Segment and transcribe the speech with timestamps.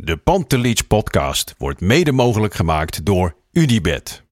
[0.00, 4.22] De Pantelich podcast wordt mede mogelijk gemaakt door UdiBet.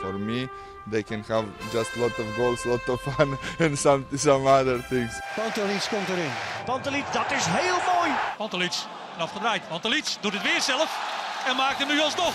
[0.00, 0.48] For me,
[0.90, 5.20] they can have just lot of goals, lot of fun, and some some other things.
[5.34, 6.30] Pantelic komt erin.
[6.64, 8.10] Pantelic, dat is heel mooi.
[8.36, 8.72] Pantelic,
[9.18, 9.68] afgedraaid.
[9.68, 12.34] Pantelic doet het weer zelf en maakt hem nu alsnog.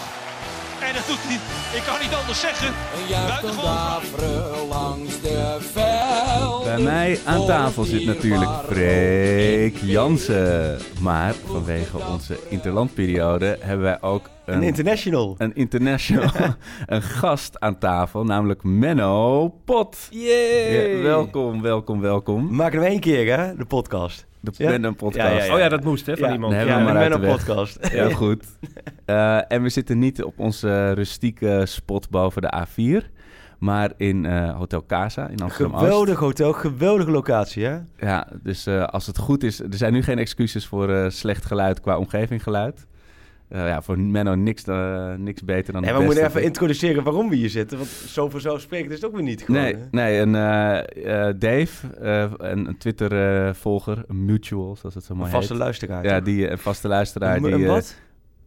[0.82, 1.40] En dat doet hij,
[1.78, 2.74] ik kan niet anders zeggen.
[3.28, 4.68] Buitengewoon.
[4.68, 6.64] langs de veld.
[6.64, 10.80] Bij mij aan tafel zit natuurlijk Freek Jansen.
[11.02, 15.36] Maar vanwege onze interlandperiode hebben wij ook een, Een international.
[15.38, 16.30] een international,
[16.86, 19.98] een gast aan tafel, namelijk Menno Pot.
[20.10, 20.96] Yay!
[20.96, 22.48] Ja, welkom, welkom, welkom.
[22.48, 24.26] We maken hem één keer, hè, de podcast.
[24.44, 24.92] De Ja?
[24.92, 25.16] Podcast.
[25.16, 25.54] Ja, ja, ja.
[25.54, 26.34] Oh ja, dat moest hè, van Ja.
[26.34, 26.54] iemand.
[26.54, 27.32] Nee, Ja, de weg.
[27.36, 27.88] podcast.
[27.88, 28.46] Heel goed.
[29.06, 33.06] Eh, en we zitten niet op onze rustieke spot boven de A4,
[33.60, 35.84] maar in eh, Hotel Casa in Amsterdam-Oost.
[35.84, 37.78] Geweldig hotel, geweldige locatie, hè?
[37.98, 41.46] Ja, dus eh, als het goed is, er zijn nu geen excuses voor eh, slecht
[41.46, 42.86] geluid qua omgevinggeluid.
[43.48, 47.04] Eh, ja, voor Menno niks, eh, niks beter dan En het we moeten even introduceren
[47.04, 49.62] waarom we hier zitten, want zo vanzelfsprekend is het ook weer niet gewoon.
[49.62, 49.82] Nee, hè?
[49.92, 51.88] nee en eh, Dave,
[52.38, 55.62] een, een Twitter-volger, een mutual, zoals het zo Een mooi vaste heet.
[55.62, 56.06] luisteraar.
[56.06, 57.36] Ja, die een vaste luisteraar.
[57.36, 57.96] Een, die, een wat?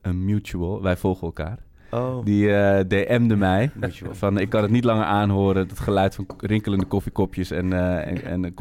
[0.03, 1.59] een mutual, wij volgen elkaar.
[1.91, 3.71] Oh, Die eh, DM'de mij.
[4.11, 8.25] Van, ik kan het niet langer aanhoren, het geluid van rinkelende koffiekopjes en, eh, en,
[8.25, 8.55] en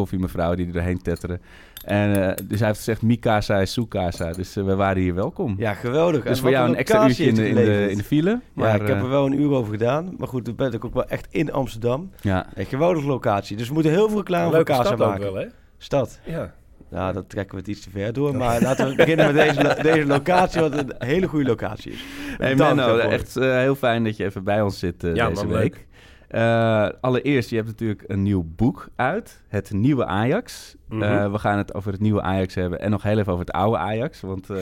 [0.55, 1.41] die er doorheen tetteren.
[1.83, 4.31] En, eh, dus hij heeft gezegd, Mikasa is Sukasa.
[4.31, 5.55] Dus we waren hier welkom.
[5.57, 6.23] Ja, geweldig.
[6.23, 8.39] dus En voor jou een extra uurtje in de, in, de, in de file.
[8.53, 10.15] Maar, ja, ik heb er wel een uur over gedaan.
[10.17, 12.09] Maar goed, dan ben ik ook wel echt in Amsterdam.
[12.21, 12.45] ja.
[12.53, 13.57] Een geweldige locatie.
[13.57, 15.33] Dus we moeten heel veel reclame voor Leuke Casa stad ook maken.
[15.33, 15.47] wel, hè?
[15.77, 16.19] Stad.
[16.23, 16.53] Ja.
[16.95, 18.35] Ja, dat trekken we het iets te ver door.
[18.35, 22.03] Maar laten we beginnen met deze, lo- deze locatie, wat een hele goede locatie is.
[22.37, 25.47] Hey Menno, echt eh, heel fijn dat je even bij ons zit eh, Ja, deze
[25.47, 25.57] week.
[25.57, 25.85] leuk.
[26.27, 29.41] Eh, allereerst, je hebt natuurlijk een nieuw boek uit.
[29.47, 30.75] Het nieuwe Ajax.
[30.89, 31.01] Mhm.
[31.03, 32.79] Eh, we gaan het over het nieuwe Ajax hebben.
[32.79, 34.21] En nog heel even over het oude Ajax.
[34.21, 34.57] Want eh,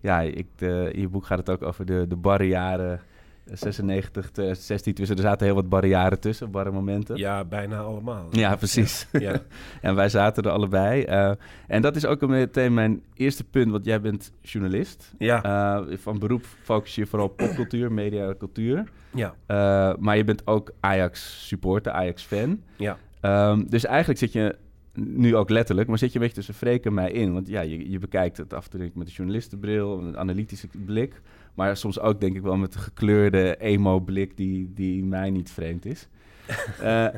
[0.00, 3.00] ja, ik, de, in je boek gaat het ook over de, de barre jaren
[3.44, 4.94] 96, 2016.
[4.94, 7.16] Dus er zaten heel wat barre jaren tussen, barre momenten.
[7.16, 8.26] ja, bijna allemaal.
[8.30, 9.06] Ja, precies.
[9.12, 9.40] Ja.
[9.80, 11.02] en wij zaten er allebei.
[11.02, 11.32] Eh,
[11.66, 15.12] en dat is ook meteen mijn eerste punt, want jij bent journalist.
[15.18, 15.42] Ja.
[15.42, 18.84] Eh, van beroep focus je vooral op popcultuur, media en cultuur.
[19.14, 19.34] ja.
[19.46, 22.60] Eh, maar je bent ook Ajax-supporter, Ajax-fan.
[22.76, 22.98] Ja.
[23.20, 24.56] Ehm, dus eigenlijk zit je,
[24.94, 27.32] nu ook letterlijk, maar zit je een beetje tussen Freek en mij in.
[27.32, 31.20] Want ja, je, je bekijkt het af en toe met een journalistenbril, een analytische blik.
[31.54, 35.86] Maar soms ook denk ik wel met een gekleurde emo-blik die, die mij niet vreemd
[35.86, 36.08] is.
[36.80, 37.08] Eh,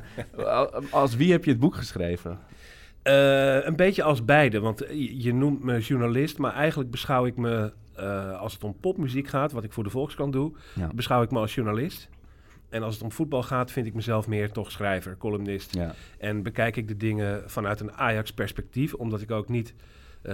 [0.90, 2.38] als wie heb je het boek geschreven?
[3.02, 7.72] Eh, een beetje als beide, want je, noemt me journalist, maar eigenlijk beschouw ik me,
[7.94, 10.90] eh, als het om popmuziek gaat, wat ik voor de Volkskrant doe, Ja.
[10.94, 12.08] beschouw ik me als journalist.
[12.68, 15.74] En als het om voetbal gaat, vind ik mezelf meer toch schrijver, columnist.
[15.74, 15.94] Ja.
[16.18, 19.74] En bekijk ik de dingen vanuit een Ajax-perspectief, omdat ik ook niet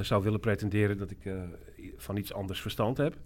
[0.00, 1.30] zou willen pretenderen dat ik
[1.96, 3.16] van iets anders verstand heb.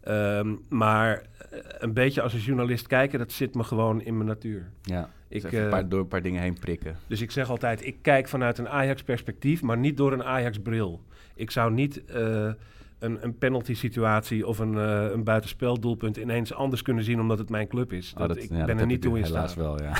[0.00, 4.28] Ehm, maar eh, een beetje als een journalist kijken, dat zit me gewoon in mijn
[4.28, 4.70] natuur.
[4.82, 5.08] ja.
[5.28, 6.96] Ik, Dus een eh, paar, door een paar dingen heen prikken.
[7.06, 11.00] Dus ik zeg altijd, ik kijk vanuit een Ajax-perspectief, maar niet door een Ajax-bril.
[11.34, 12.50] Ik zou niet eh,
[12.98, 17.68] een, een penalty-situatie of een, eh een buitenspeldoelpunt ineens anders kunnen zien omdat het mijn
[17.68, 18.14] club is.
[18.18, 19.64] Oh, Dat, ik ja, ben dat er niet toe in helaas staat.
[19.64, 19.92] wel, ja.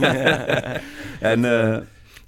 [1.32, 1.44] en,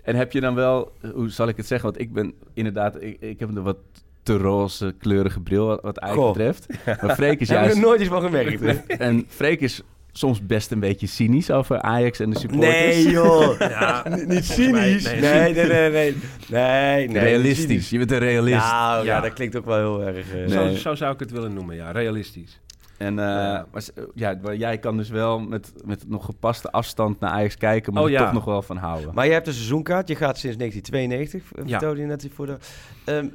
[0.03, 1.89] en heb je dan wel, hoe zal ik het zeggen?
[1.91, 3.79] Want ik ben inderdaad, ik, ik heb een wat
[4.25, 6.67] te roze kleurige bril wat, wat betreft.
[7.03, 7.77] Maar Freek is Daar heb ik juist...
[7.77, 8.61] er nooit eens van gemerkt.
[8.61, 8.95] hè?
[8.95, 9.83] En Freek is
[10.13, 12.73] soms best een beetje cynisch over Ajax en de supporters.
[12.73, 13.59] Nee, joh.
[13.79, 15.05] Ja, niet cynisch.
[15.05, 16.17] nee, Nee, nee, nee, nee.
[16.49, 17.23] Nee, nee.
[17.23, 17.91] Realistisch.
[17.91, 18.57] Je bent een realist.
[18.71, 19.15] Nou, ja.
[19.15, 19.21] Ja.
[19.21, 20.35] dat klinkt ook wel heel erg...
[20.35, 21.91] eh, Zo, zo zou ik het willen noemen, ja.
[21.91, 22.61] Realistisch.
[22.99, 23.67] En eh, Ja.
[23.73, 27.57] maar, s- ja, maar jij kan dus wel met, met nog gepaste afstand naar Ajax
[27.57, 28.25] kijken, maar Oh, er ja.
[28.25, 29.15] toch nog wel van houden.
[29.15, 30.09] Maar je hebt een seizoenkaart.
[30.09, 31.71] Je gaat sinds 1992, eh, Ja.
[31.71, 32.57] vertelde je net voor de...
[33.05, 33.29] Ehm,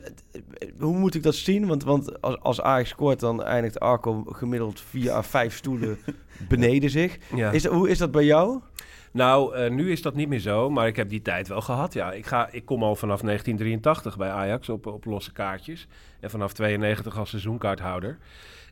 [0.80, 1.68] hoe moet ik dat zien?
[1.68, 5.98] Want, want als, als Ajax scoort, dan eindigt Arco gemiddeld vier à vijf stoelen
[6.50, 7.18] beneden zich.
[7.36, 7.52] Ja.
[7.52, 8.60] Is, dat- hoe is dat bij jou?
[9.12, 11.94] Nou, eh, nu is dat niet meer zo, maar ik heb die tijd wel gehad.
[11.94, 15.88] Ja, ik, ga, ik kom al vanaf 1983 bij Ajax op, op losse kaartjes.
[16.20, 18.18] En vanaf 92 als seizoenkaarthouder.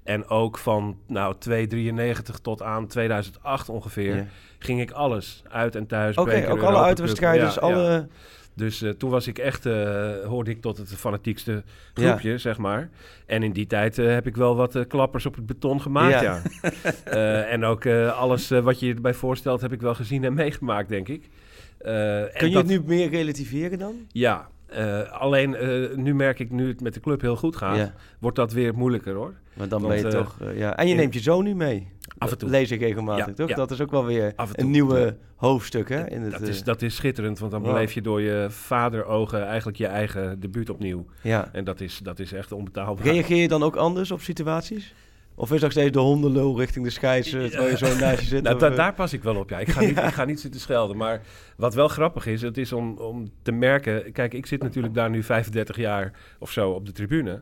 [0.08, 4.28] En ook van nou, 293 tot aan 2008 ongeveer
[4.60, 6.16] ging ik alles uit en thuis.
[6.18, 7.74] Oké, ook alle uitwedstrijden, dus Ja, ja.
[7.76, 8.08] alle...
[8.54, 11.64] Dus eh, toen was ik echt, eh, hoorde ik tot het fanatiekste
[11.94, 12.90] groepje, zeg maar.
[13.26, 16.42] En in die tijd eh, heb ik wel wat klappers op het beton gemaakt, Ja.
[17.06, 17.44] ja.
[17.54, 21.30] En ook alles wat je erbij voorstelt heb ik wel gezien en meegemaakt, denk ik.
[21.78, 23.96] Kun je dat- het nu meer relativeren dan?
[24.12, 24.48] Ja,
[25.12, 25.56] alleen
[26.04, 27.94] nu merk ik, nu het met de club heel goed gaat, Ja.
[28.20, 29.34] wordt dat weer moeilijker hoor.
[29.58, 30.38] Want dan Want, ben je eh, toch...
[30.42, 30.78] eh, ja.
[30.78, 31.88] En je neemt je zoon nu mee.
[32.18, 32.50] Af en toe.
[32.50, 33.50] Lees ik regelmatig, Ja, toch?
[33.50, 33.56] ja.
[33.56, 35.16] Dat is ook wel weer een nieuwe ja.
[35.36, 36.10] hoofdstuk, hè?
[36.10, 37.72] In het, Dat eh, is, dat is schitterend, want dan Wow.
[37.74, 41.06] beleef je door je vaderogen eigenlijk je eigen debuut opnieuw.
[41.22, 41.50] ja.
[41.52, 43.06] En dat is, dat is echt onbetaalbaar.
[43.06, 44.94] Reageer je dan ook anders op situaties?
[45.36, 48.26] Of is nog steeds de hondenlul richting de scheids, eh, terwijl je zo naast je
[48.26, 48.44] zit?
[48.48, 49.60] Nou, da- eh, daar pas ik wel op, ja.
[49.60, 50.98] Ik ga, niet, ik ga niet zitten schelden.
[50.98, 51.22] Maar
[51.58, 54.12] wat wel grappig is, het is om, om te merken...
[54.12, 57.42] Kijk, ik zit natuurlijk daar nu 35 jaar of zo op de tribune.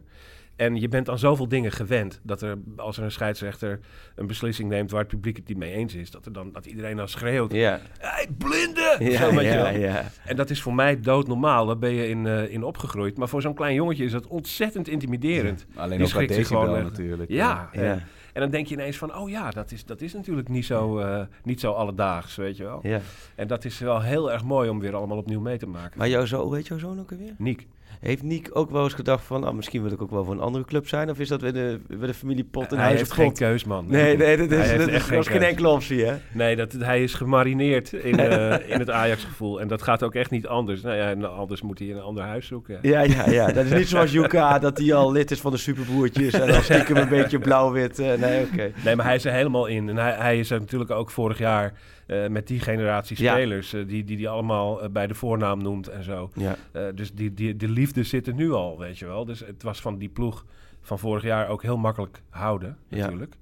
[0.56, 2.20] En je bent aan zoveel dingen gewend...
[2.24, 3.80] dat er, als er een scheidsrechter
[4.16, 4.92] een beslissing neemt...
[4.92, 6.12] waar het publiek het niet mee eens is...
[6.12, 7.54] dat, er dan, dat iedereen dan schreeuwt...
[7.54, 8.96] Ja, Hey, blinde!
[9.00, 10.04] ja, Zo, weet ja.
[10.26, 11.66] En dat is voor mij doodnormaal.
[11.66, 13.18] Daar ben je in, eh, in opgegroeid.
[13.18, 15.66] Maar voor zo'n klein jongetje is dat ontzettend intimiderend.
[15.76, 16.84] Alleen Die schrikt zich gewoon echt.
[16.84, 17.32] natuurlijk.
[17.32, 17.82] Ja, Ja.
[17.82, 18.04] En,
[18.34, 19.16] en dan denk je ineens van...
[19.16, 22.64] oh ja, dat is, dat is natuurlijk niet zo, eh, niet zo alledaags, weet je
[22.64, 22.80] wel.
[22.84, 23.00] ja.
[23.36, 25.98] En dat is wel heel erg mooi om weer allemaal opnieuw mee te maken.
[25.98, 27.34] Maar jouw zoon, hoe heet jouw zoon ook alweer?
[27.38, 27.68] Niek.
[28.06, 30.40] Heeft Niek ook wel eens gedacht van, nou, misschien wil ik ook wel voor een
[30.40, 31.10] andere club zijn?
[31.10, 33.64] Of is dat weer de, weer de familiepot in hij huis heeft op geen keus,
[33.64, 33.86] man.
[33.88, 36.16] Nee, nee, dat Hij is, heeft dat is, geen geen enkele optie, hè?
[36.32, 39.62] Nee, dat, hij is gemarineerd in, eh, in het Ajax-gevoel.
[39.62, 40.82] En dat gaat ook echt niet anders.
[40.82, 42.80] Nou ja, anders moet hij een ander huis zoeken.
[42.82, 43.52] Ja, ja, ja.
[43.56, 46.64] Dat is niet zoals Yuka, dat hij al lid is van de superbroertjes en dan
[46.64, 48.00] stiekem een beetje blauw-wit.
[48.00, 48.72] eh, nee, oké.
[48.84, 49.90] Nee, maar hij is er helemaal in.
[49.90, 51.74] En hij, hij is er natuurlijk ook vorig jaar
[52.08, 53.70] eh, met die generatie spelers...
[53.70, 56.30] die die, die allemaal bij de voornaam noemt en zo.
[56.34, 56.56] Ja,
[56.92, 59.26] dus die, die, de liefde zit er nu al, weet je wel.
[59.26, 60.46] Dus het was van die ploeg
[60.82, 62.98] van vorig jaar ook heel makkelijk houden, Ja.
[62.98, 63.36] natuurlijk.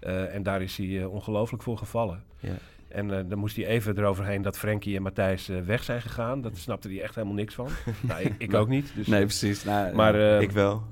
[0.00, 2.22] Eh, en daar is hij eh, ongelooflijk voor gevallen.
[2.40, 2.52] ja.
[2.88, 6.40] En eh, dan moest hij even eroverheen dat Frenkie en Matthijs weg zijn gegaan.
[6.40, 7.68] Dat snapte hij echt helemaal niks van.
[8.00, 8.92] nou, ik, ik ook niet.
[8.94, 9.64] Dus, Nee, precies.
[9.64, 10.38] Nou, maar ja.
[10.38, 10.82] ik wel.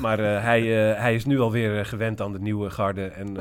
[0.00, 0.62] maar hij,
[0.96, 3.04] hij is nu alweer gewend aan de nieuwe garde.
[3.06, 3.36] En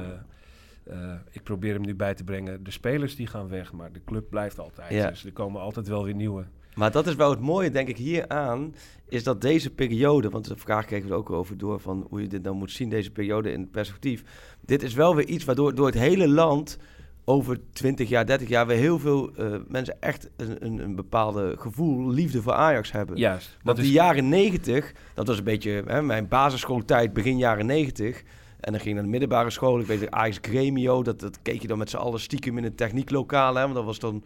[1.32, 2.64] ik probeer hem nu bij te brengen.
[2.64, 4.92] De spelers die gaan weg, maar de club blijft altijd.
[4.92, 5.10] Ja.
[5.10, 6.46] Dus er komen altijd wel weer nieuwe.
[6.80, 8.76] Maar dat is wel het mooie, denk ik, hieraan,
[9.10, 12.22] is dat deze periode, want de vraag kregen we er ook over door van hoe
[12.22, 14.24] je dit dan moet zien, deze periode in perspectief.
[14.62, 16.78] Dit is wel weer iets waardoor door het hele land
[17.26, 21.56] over 20 jaar, 30 jaar weer heel veel eh, mensen echt een, een, een bepaalde
[21.58, 23.18] gevoel, liefde voor Ajax hebben.
[23.18, 23.50] Juist.
[23.50, 27.66] Want dat die is, jaren 90, dat was een beetje hè, mijn basisschooltijd, begin jaren
[27.66, 28.24] 90.
[28.60, 29.80] En dan ging ik naar de middelbare school.
[29.80, 32.76] Ik weet Ajax Gremio, dat, dat keek je dan met z'n allen stiekem in een
[32.76, 33.56] technieklokaal.
[33.56, 34.24] Hè, want dat was dan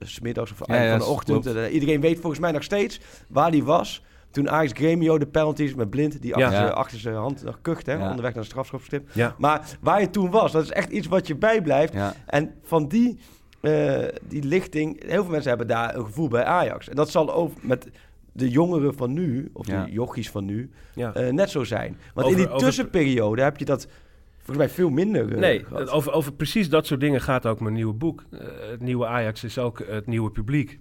[0.00, 1.46] smiddags of eind ja, van de ochtend.
[1.46, 4.02] En, eh, iedereen weet volgens mij nog steeds waar die was.
[4.30, 6.56] Toen Ajax Gremio de penalties met Blind, die achter, Ja.
[6.58, 9.08] zijn- achter zijn hand nog kucht, hè, onderweg naar de strafschopstip.
[9.38, 11.94] Maar waar je toen was, dat is echt iets wat je bijblijft.
[12.26, 13.18] En van die,
[13.60, 16.88] eh, die lichting, heel veel mensen hebben daar een gevoel bij Ajax.
[16.88, 17.88] En dat zal ook met
[18.32, 19.84] de jongeren van nu, of Ja.
[19.84, 21.14] de jochies van nu, ja.
[21.14, 21.96] eh, net zo zijn.
[22.14, 23.88] Want Over- in die over- tussenperiode heb je dat
[24.36, 25.88] volgens mij veel minder eh, Nee, gehad.
[25.90, 28.24] over, over precies dat soort dingen gaat ook mijn nieuwe boek.
[28.30, 28.38] Eh,
[28.70, 30.78] het nieuwe Ajax is ook het nieuwe publiek.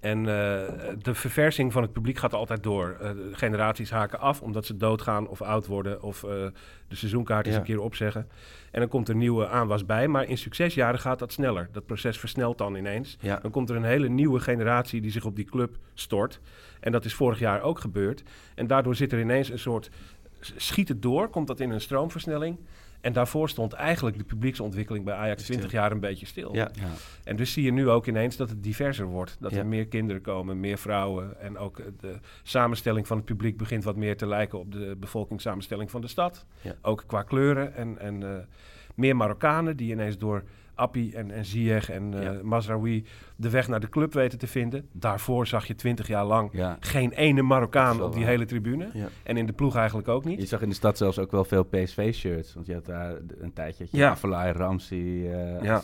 [0.00, 0.24] En eh,
[1.02, 2.96] de verversing van het publiek gaat altijd door.
[3.00, 6.30] Eh, generaties haken af omdat ze doodgaan of oud worden of eh,
[6.88, 7.60] de seizoenkaart eens Ja.
[7.60, 8.28] een keer opzeggen.
[8.70, 10.08] En dan komt er nieuwe aanwas bij.
[10.08, 11.68] Maar in succesjaren gaat dat sneller.
[11.72, 13.16] Dat proces versnelt dan ineens.
[13.20, 13.38] Ja.
[13.42, 16.40] Dan komt er een hele nieuwe generatie die zich op die club stort.
[16.80, 18.22] En dat is vorig jaar ook gebeurd.
[18.54, 19.90] En daardoor zit er ineens een soort...
[20.40, 22.58] Schiet het door, komt dat in een stroomversnelling.
[23.00, 26.54] En daarvoor stond eigenlijk de publieksontwikkeling bij Ajax 20 jaar een beetje stil.
[26.54, 26.70] Ja.
[26.72, 26.88] Ja.
[27.24, 29.36] En dus zie je nu ook ineens dat het diverser wordt.
[29.40, 29.58] Dat Ja.
[29.58, 31.40] er meer kinderen komen, meer vrouwen.
[31.40, 35.90] En ook de samenstelling van het publiek begint wat meer te lijken op de bevolkingssamenstelling
[35.90, 36.46] van de stad.
[36.60, 36.74] Ja.
[36.82, 37.74] Ook qua kleuren.
[37.74, 38.44] En, en eh,
[38.94, 40.42] meer Marokkanen die ineens door
[40.80, 42.36] Appie en, en Ziyech en Ja.
[42.42, 43.04] Mazraoui
[43.36, 44.88] de weg naar de club weten te vinden.
[44.92, 46.76] Daarvoor zag je twintig jaar lang Ja.
[46.80, 48.30] geen ene Marokkaan op die waar.
[48.30, 48.88] hele tribune.
[48.92, 49.08] Ja.
[49.22, 50.40] En in de ploeg eigenlijk ook niet.
[50.40, 52.54] Je zag in de stad zelfs ook wel veel PSV-shirts.
[52.54, 54.10] Want je had daar een tijdje Ja.
[54.10, 55.82] Afelai, Ramsey, eh Ja.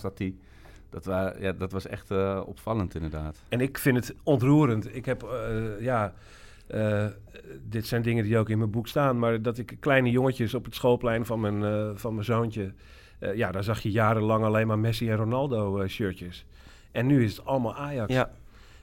[0.90, 3.42] Dat, waren, ja, dat was echt eh, opvallend inderdaad.
[3.48, 4.94] En ik vind het ontroerend.
[4.96, 5.26] Ik heb,
[5.80, 6.12] ja,
[7.68, 10.64] dit zijn dingen die ook in mijn boek staan, maar dat ik kleine jongetjes op
[10.64, 12.72] het schoolplein van mijn, van mijn zoontje,
[13.18, 16.46] eh, ja, daar zag je jarenlang alleen maar Messi en Ronaldo eh, shirtjes.
[16.92, 18.12] En nu is het allemaal Ajax.
[18.12, 18.30] Ja.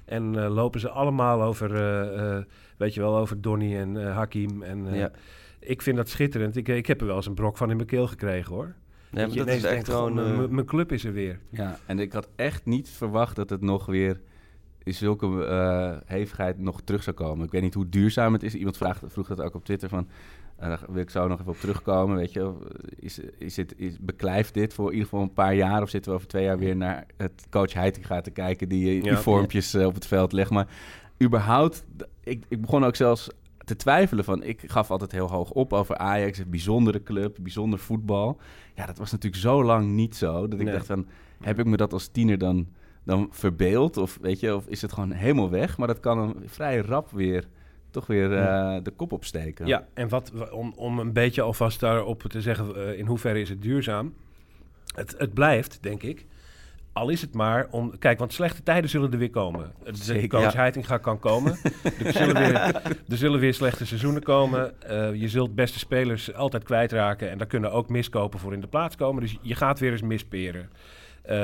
[0.05, 2.43] En eh, lopen ze allemaal over, eh, eh,
[2.77, 4.63] weet je wel, over Donny en eh, Hakim.
[4.63, 5.11] En eh, Ja.
[5.59, 6.55] ik vind dat schitterend.
[6.55, 8.73] Ik, ik heb er wel eens een brok van in mijn keel gekregen, hoor.
[9.09, 10.19] Nee, maar je dat is echt gewoon...
[10.19, 11.39] eh, mijn- club is er weer.
[11.49, 14.21] Ja, en ik had echt niet verwacht dat het nog weer
[14.83, 17.45] in zulke eh, hevigheid nog terug zou komen.
[17.45, 18.55] Ik weet niet hoe duurzaam het is.
[18.55, 20.07] Iemand vraagt, vroeg dat ook op Twitter van...
[20.63, 22.15] En daar wil ik zo nog even op terugkomen.
[22.15, 22.53] Weet je,
[22.99, 25.81] is, is het, is, beklijft dit voor in ieder geval een paar jaar?
[25.81, 28.69] Of zitten we over twee jaar weer naar het coach Heitinga te kijken...
[28.69, 29.17] die die Ja.
[29.17, 30.49] vormpjes eh, op het veld legt?
[30.51, 30.67] Maar
[31.23, 31.85] überhaupt,
[32.23, 33.29] ik, ik begon ook zelfs
[33.65, 34.43] te twijfelen van...
[34.43, 38.39] Ik gaf altijd heel hoog op over Ajax, een bijzondere club, bijzonder voetbal.
[38.75, 40.47] Ja, dat was natuurlijk zo lang niet zo.
[40.47, 40.73] Dat ik Nee.
[40.73, 41.05] dacht van,
[41.41, 42.67] heb ik me dat als tiener dan,
[43.03, 43.97] dan verbeeld?
[43.97, 45.77] Of weet je, of is het gewoon helemaal weg?
[45.77, 47.47] Maar dat kan dan vrij rap weer,
[47.93, 49.65] toch weer eh, de kop opsteken.
[49.65, 53.49] Ja, en wat, om, om een beetje alvast daarop te zeggen, eh, in hoeverre is
[53.49, 54.13] het duurzaam?
[54.95, 56.25] Het, het blijft, denk ik.
[56.93, 57.97] Al is het maar om...
[57.99, 59.71] Kijk, want slechte tijden zullen er weer komen.
[59.83, 60.97] De Zeker, coach ja.
[60.97, 61.57] Kan komen.
[62.03, 62.53] er, zullen weer,
[63.09, 64.81] er zullen weer slechte seizoenen komen.
[64.81, 67.29] Eh, je zult beste spelers altijd kwijtraken.
[67.29, 69.21] En daar kunnen ook miskopen voor in de plaats komen.
[69.21, 70.69] Dus je gaat weer eens misperen.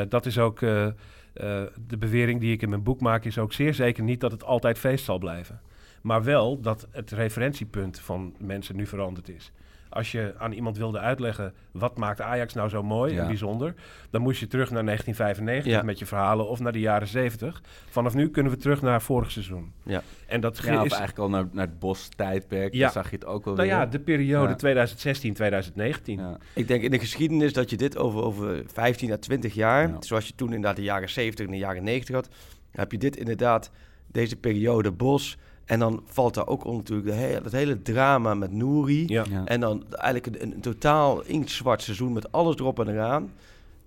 [0.09, 0.59] Dat is ook...
[0.59, 3.25] de bewering die ik in mijn boek maak...
[3.25, 5.61] is ook zeer zeker niet dat het altijd feest zal blijven.
[6.01, 9.51] Maar wel dat het referentiepunt van mensen nu veranderd is.
[9.91, 13.21] Als je aan iemand wilde uitleggen wat maakt Ajax nou zo mooi Ja.
[13.21, 13.73] en bijzonder,
[14.09, 15.81] dan moest je terug naar 1995 Ja.
[15.81, 17.61] met je verhalen of naar de jaren 70.
[17.89, 19.73] Vanaf nu kunnen we terug naar vorig seizoen.
[19.83, 20.01] Ja.
[20.27, 22.73] En dat Ja, is eigenlijk al naar, naar het Bos-tijdperk.
[22.73, 22.79] Ja.
[22.79, 23.77] Daar zag je het ook al nou weer.
[23.77, 24.55] ja, de periode Ja.
[24.55, 26.19] 2016-2019.
[26.19, 26.37] Ja.
[26.53, 29.95] Ik denk in de geschiedenis dat je dit over, over 15 à 20 jaar, Ja.
[29.99, 32.29] zoals je toen inderdaad de jaren 70 en de jaren 90 had,
[32.71, 33.71] heb je dit inderdaad,
[34.07, 35.37] deze periode Bos.
[35.69, 39.03] En dan valt daar ook onder natuurlijk de hele, dat hele drama met Nouri.
[39.07, 39.25] Ja.
[39.29, 39.45] Ja.
[39.45, 43.31] En dan eigenlijk een, een totaal inktzwart seizoen met alles erop en eraan.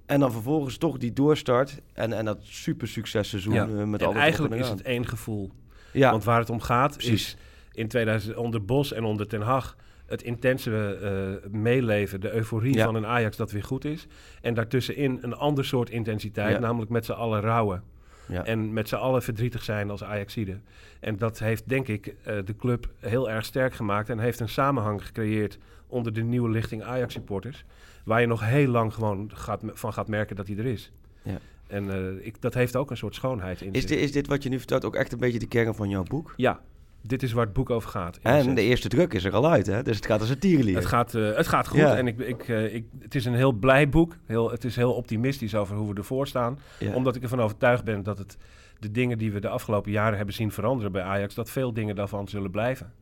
[0.07, 3.67] En dan vervolgens toch die doorstart en, en dat super successeizoen Ja.
[3.67, 5.51] eh, met En alles eigenlijk is het één gevoel.
[5.93, 7.13] Ja, Want waar het om gaat Precies.
[7.13, 7.37] is
[7.73, 10.99] in 2000 onder Bos en onder Ten Hag het intense
[11.43, 12.85] eh, meeleven, de euforie Ja.
[12.85, 14.07] van een Ajax dat weer goed is.
[14.41, 16.59] En daartussenin een ander soort intensiteit, Ja.
[16.59, 17.83] namelijk met z'n allen rouwen.
[18.29, 18.45] Ja.
[18.45, 20.59] En met z'n allen verdrietig zijn als Ajaxide.
[21.01, 24.49] En dat heeft denk ik eh, de club heel erg sterk gemaakt en heeft een
[24.49, 27.65] samenhang gecreëerd onder de nieuwe lichting Ajax supporters.
[28.05, 30.93] Waar je nog heel lang gewoon gaat, van gaat merken dat hij er is.
[31.23, 31.39] Ja.
[31.67, 34.43] En eh, ik, dat heeft ook een soort schoonheid in is, dit, is dit wat
[34.43, 36.35] je nu vertelt ook echt een beetje de kern van jouw boek?
[36.37, 36.61] Ja,
[37.03, 38.19] dit is waar het boek over gaat.
[38.23, 39.83] En de eerste druk is er al uit, hè?
[39.83, 40.77] Dus het gaat als een tierenlier.
[40.77, 41.97] Het gaat, eh, het gaat goed Ja.
[41.97, 44.17] en ik, ik, eh, ik, het is een heel blij boek.
[44.27, 46.59] Heel, het is heel optimistisch over hoe we ervoor staan.
[46.79, 46.95] Ja.
[46.95, 48.37] Omdat ik ervan overtuigd ben dat het,
[48.79, 51.95] de dingen die we de afgelopen jaren hebben zien veranderen bij Ajax, dat veel dingen
[51.95, 52.93] daarvan zullen blijven.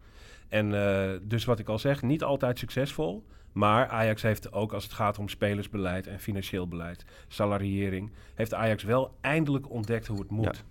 [0.49, 3.25] En eh, dus wat ik al zeg, niet altijd succesvol.
[3.53, 8.83] Maar Ajax heeft ook als het gaat om spelersbeleid en financieel beleid, salariering, heeft Ajax
[8.83, 10.65] wel eindelijk ontdekt hoe het moet.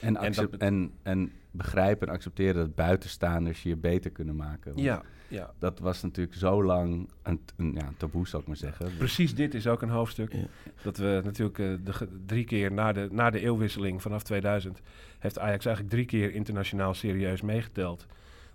[0.00, 4.72] En, En dat en, en begrijpen en accepteren dat buitenstaanders je beter kunnen maken.
[4.72, 5.50] Want Ja, ja.
[5.58, 8.96] Dat was natuurlijk zo lang een, een, ja, een taboe, zal ik maar zeggen.
[8.98, 10.32] Precies dit is ook een hoofdstuk.
[10.32, 10.46] Ja.
[10.82, 14.80] Dat we natuurlijk eh, de, drie keer na de, na de eeuwwisseling vanaf 2000...
[15.18, 18.06] heeft Ajax eigenlijk drie keer internationaal serieus meegeteld.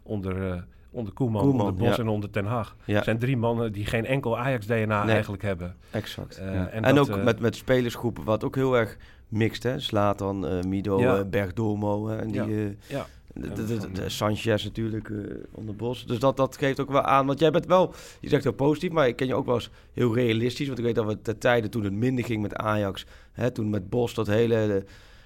[0.04, 2.02] Onder, eh, onder Koeman, Koeman, onder Bos ja.
[2.04, 2.76] en onder Ten Hag.
[2.86, 2.96] Ja.
[2.96, 5.14] Het zijn drie mannen die geen enkel Ajax-DNA Nee.
[5.14, 5.76] eigenlijk hebben.
[5.92, 6.38] Exact.
[6.38, 6.68] Eh, Ja.
[6.68, 8.98] En, En, dat, ook met, met spelersgroepen, wat ook heel erg
[9.32, 9.80] mixt, hè?
[9.80, 11.18] Slatan, eh Mido, Ja.
[11.18, 12.42] eh, Bergdomo hè, en die...
[12.42, 12.48] Ja.
[12.48, 13.06] eh, Ja.
[13.34, 15.12] de, de, de- de Sanchez natuurlijk
[15.52, 16.06] onder Bos.
[16.06, 17.26] Dus dat, dat geeft ook wel aan.
[17.26, 19.70] Want jij bent wel, je zegt heel positief, maar ik ken je ook wel eens
[19.94, 20.68] heel realistisch.
[20.68, 23.70] Want ik weet dat we te tijden toen het minder ging met Ajax, hè, toen
[23.70, 24.86] met Bos dat hele,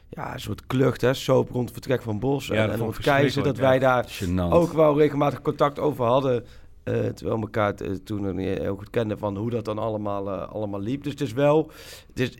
[0.10, 2.48] ja, soort klucht, hè, soap rond het vertrek van Bos.
[2.48, 4.08] Ja, en en rond Keizer, dat wij daar
[4.52, 6.46] ook wel regelmatig contact over hadden.
[6.86, 10.80] Eh, terwijl elkaar eh, toen heel goed kenden van hoe dat dan allemaal, eh, allemaal
[10.80, 11.04] liep.
[11.04, 11.72] Dus het is wel,
[12.14, 12.38] dus,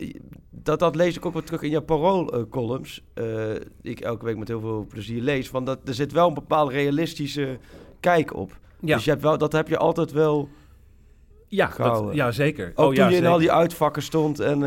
[0.50, 3.04] dat, dat lees ik ook wel terug in je parool-columns.
[3.14, 3.24] eh,
[3.82, 5.48] die ik elke week met heel veel plezier lees.
[5.48, 7.58] Van dat, er zit wel een bepaalde realistische
[8.00, 8.58] kijk op.
[8.80, 10.48] ja, Dus je hebt wel, dat heb je altijd wel.
[11.48, 12.72] ja, dat, ja, zeker.
[12.74, 14.40] Ook oh, toen ja, je in al die uitvakken stond.
[14.40, 14.60] En,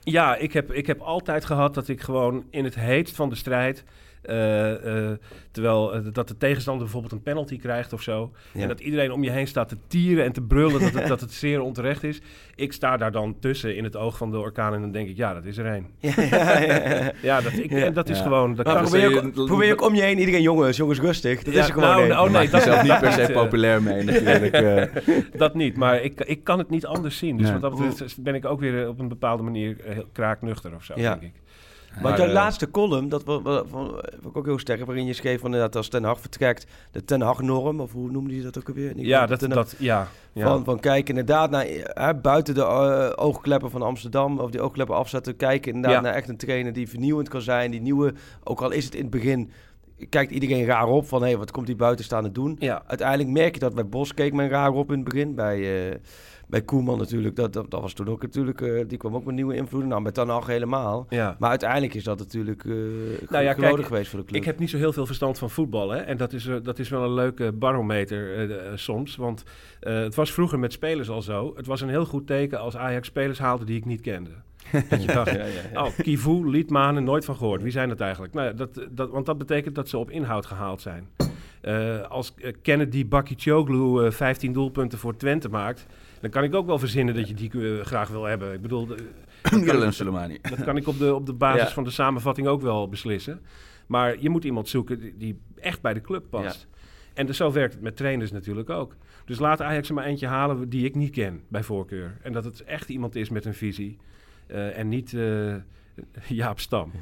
[0.00, 3.34] Ja, ik heb, ik heb altijd gehad dat ik gewoon in het heetst van de
[3.34, 3.84] strijd...
[4.26, 5.16] eh, eh,
[5.50, 8.32] terwijl eh, dat de tegenstander bijvoorbeeld een penalty krijgt of zo...
[8.52, 8.60] ja.
[8.62, 11.20] En dat iedereen om je heen staat te tieren en te brullen dat het, dat
[11.20, 12.20] het zeer onterecht is.
[12.54, 15.16] Ik sta daar dan tussen in het oog van de orkaan en dan denk ik,
[15.16, 15.86] ja, dat is er één.
[16.00, 17.12] ja, ja, ja.
[17.22, 18.22] Ja, dat, ik, en dat is Ja.
[18.22, 18.54] gewoon...
[18.54, 21.00] Dat Maar probeer, je je- ook, probeer je ook om je heen iedereen, jongens, jongens,
[21.00, 21.42] rustig.
[21.42, 23.82] Dat Ja, is er gewoon nou, nou, Je nee, dat- jezelf niet per se populair
[23.82, 24.52] mee natuurlijk.
[24.54, 24.84] eh.
[25.38, 27.36] dat niet, maar ik, ik kan het niet anders zien.
[27.36, 27.58] Dus Nee.
[27.58, 30.92] wat dat betreft ben ik ook weer op een bepaalde manier heel kraaknuchter of zo,
[30.96, 31.10] Ja.
[31.16, 31.40] denk ik.
[32.02, 35.46] Maar, jouw eh, laatste column, dat vond ik ook heel sterk, waarin je schreef van
[35.46, 38.92] inderdaad als Ten Hag vertrekt, de Ten Hag-norm, of hoe noemde je dat ook alweer?
[38.96, 40.46] Ja, dat, Hag- dat, ja, ja.
[40.46, 44.96] Van, van kijken inderdaad naar, hè, buiten de eh, oogkleppen van Amsterdam, of die oogkleppen
[44.96, 46.06] afzetten, kijken inderdaad Ja.
[46.06, 49.00] naar echt een trainer die vernieuwend kan zijn, die nieuwe, ook al is het in
[49.00, 49.50] het begin,
[50.08, 51.20] kijkt iedereen raar op van...
[51.22, 52.56] hé, hey, wat komt die buitenstaande doen?
[52.58, 52.82] Ja.
[52.86, 55.34] Uiteindelijk merk je dat bij Bos keek men raar op in het begin.
[55.34, 55.94] Bij, uh,
[56.46, 58.60] bij Koeman natuurlijk, dat, dat, dat, was toen ook natuurlijk...
[58.60, 59.88] Uh, die kwam ook met nieuwe invloeden.
[59.88, 61.06] Nou, met Ten Hag helemaal.
[61.08, 61.36] Ja.
[61.38, 62.74] Maar uiteindelijk is dat natuurlijk uh,
[63.28, 64.40] nou ja, kijk, geweest voor de club.
[64.40, 65.90] Ik heb niet zo heel veel verstand van voetbal.
[65.90, 65.98] Hè?
[65.98, 69.16] En dat is, dat is wel een leuke barometer soms.
[69.16, 69.42] Want
[69.80, 71.52] het was vroeger met spelers al zo.
[71.56, 74.30] Het was een heel goed teken als Ajax spelers haalde die ik niet kende.
[74.88, 75.84] Dat je dacht, ja, ja, ja.
[75.84, 77.62] oh, Kivu, Liedmanen, nooit van gehoord.
[77.62, 78.34] Wie zijn dat eigenlijk?
[78.34, 81.08] Nou, dat, dat, want dat betekent dat ze op inhoud gehaald zijn.
[81.66, 85.86] Uh, als uh, Kennedy Bakicioglu uh, 15 doelpunten voor Twente maakt...
[86.20, 88.52] dan kan ik ook wel verzinnen dat je die graag wil hebben.
[88.52, 88.88] Ik bedoel,
[89.50, 90.38] Willem Soleimani.
[90.42, 93.40] Dat kan ik op de, op de basis van de samenvatting ook wel beslissen.
[93.86, 96.68] Maar je moet iemand zoeken die, die echt bij de club past.
[97.14, 98.96] En dus zo werkt het met trainers natuurlijk ook.
[99.24, 102.16] Dus laat Ajax er maar eentje halen die ik niet ken, bij voorkeur.
[102.22, 103.98] En dat het echt iemand is met een visie...
[104.48, 105.54] Uh, en niet uh,
[106.28, 106.92] Jaap Stam.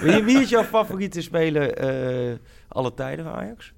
[0.00, 1.84] wie, wie, is jouw favoriete speler
[2.30, 2.36] uh,
[2.68, 3.72] alle tijden van Ajax?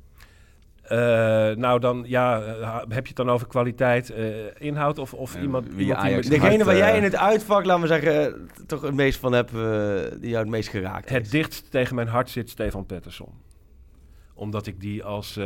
[1.57, 2.41] Nou, dan ja,
[2.88, 4.12] heb je het dan over kwaliteit,
[4.59, 5.67] inhoud of, of iemand...
[5.69, 8.95] Wie iemand Ajax die Degene waar jij in het uitvak, laten we zeggen, toch het
[8.95, 9.50] meest van hebt,
[10.21, 13.33] die jou het meest geraakt Het dichtst tegen mijn hart zit Stefan Pettersson.
[14.35, 15.41] Omdat ik die als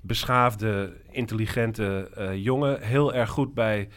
[0.00, 3.88] beschaafde, intelligente jongen heel erg goed bij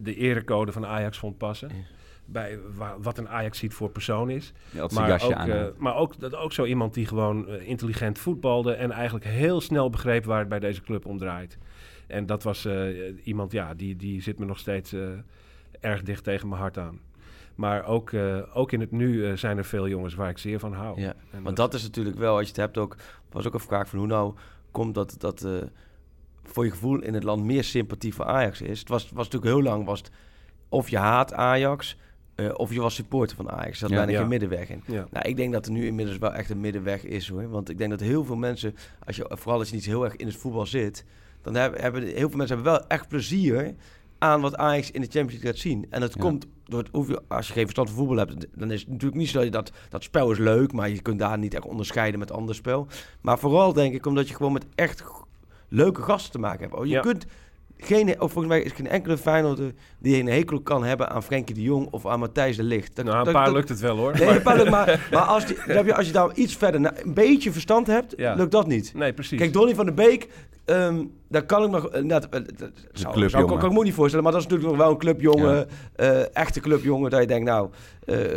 [0.00, 1.68] de erecode van Ajax vond passen.
[1.68, 2.00] Ja
[2.32, 2.58] bij
[2.98, 4.52] wat een Ajax ziet voor persoon is.
[4.70, 8.72] Ja, maar, ook, uh, maar ook, dat, ook zo iemand die gewoon uh, intelligent voetbalde
[8.72, 11.58] en eigenlijk heel snel begreep waar het bij deze club om draait.
[12.06, 14.94] En dat was uh, iemand, ja, die, die zit me nog steeds
[15.80, 17.00] erg dicht tegen mijn hart aan.
[17.54, 18.10] Maar ook,
[18.52, 21.00] ook in het nu zijn er veel jongens waar ik zeer van hou.
[21.00, 22.96] Ja, en want dat, dat is natuurlijk wel, als je het hebt ook,
[23.30, 24.34] was ook een vraag van hoe nou
[24.70, 25.46] komt dat, dat
[26.44, 28.78] voor je gevoel in het land meer sympathie voor Ajax is.
[28.78, 30.10] Het was, was natuurlijk heel lang, was het,
[30.68, 31.96] of je haat Ajax,
[32.36, 33.78] uh, of je was supporter van Ajax.
[33.78, 34.18] Ja, bijna ja.
[34.18, 34.82] geen middenweg in.
[34.86, 35.06] Ja.
[35.10, 37.48] Nou, ik denk dat er nu inmiddels wel echt een middenweg is hoor.
[37.48, 38.74] Want ik denk dat heel veel mensen,
[39.04, 41.04] als je, vooral als je niet heel erg in het voetbal zit,
[41.42, 43.74] dan hebben, hebben heel veel mensen hebben wel echt plezier
[44.18, 45.86] aan wat Ajax in de Champions League gaat zien.
[45.90, 48.88] En dat komt door het, als je geen verstand van voetbal hebt, dan is het
[48.88, 51.54] natuurlijk niet zo dat je dat, dat spel is leuk, maar je kunt daar niet
[51.54, 52.86] echt onderscheiden met ander spel.
[53.20, 55.04] Maar vooral denk ik omdat je gewoon met echt
[55.68, 56.74] leuke gasten te maken hebt.
[56.74, 57.26] Oh, je kunt
[57.82, 61.54] geen, of volgens mij is geen enkele Feyenoorder die een hekel kan hebben aan Frenkie
[61.54, 62.96] de Jong of aan Matthijs de.
[62.96, 64.12] Dat, nou, een dat, paar dat, lukt het wel hoor.
[64.12, 67.14] Nee, een paar lukt, maar, maar als, die, als je daar iets verder nou, een
[67.14, 68.34] beetje verstand hebt, ja.
[68.34, 68.94] lukt dat niet.
[68.94, 69.38] Nee, precies.
[69.38, 70.28] Kijk, Donny van der Beek,
[70.66, 71.96] um, daar kan ik nog...
[71.96, 74.82] Uh, dat, uh, dat zou, kan ik me niet voorstellen, maar dat is natuurlijk nog
[74.84, 76.04] wel een clubjongen, ja.
[76.20, 77.70] uh, echte clubjongen, dat je denkt, nou,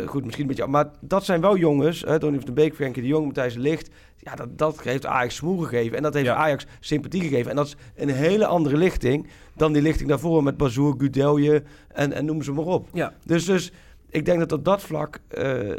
[0.06, 0.66] goed, misschien een beetje...
[0.66, 3.90] Maar dat zijn wel jongens, Donny van der Beek, Frenkie de Jong, Matthijs de Licht...
[4.18, 6.34] Ja, dat, dat heeft Ajax smoel gegeven en dat heeft ja.
[6.34, 7.50] Ajax sympathie gegeven.
[7.50, 12.12] En dat is een hele andere lichting dan die lichting daarvoor met Bazoer, Gudelje en,
[12.12, 12.88] en noem ze maar op.
[12.92, 13.12] Ja.
[13.24, 13.72] Dus, dus
[14.10, 15.72] ik denk dat op dat vlak uh,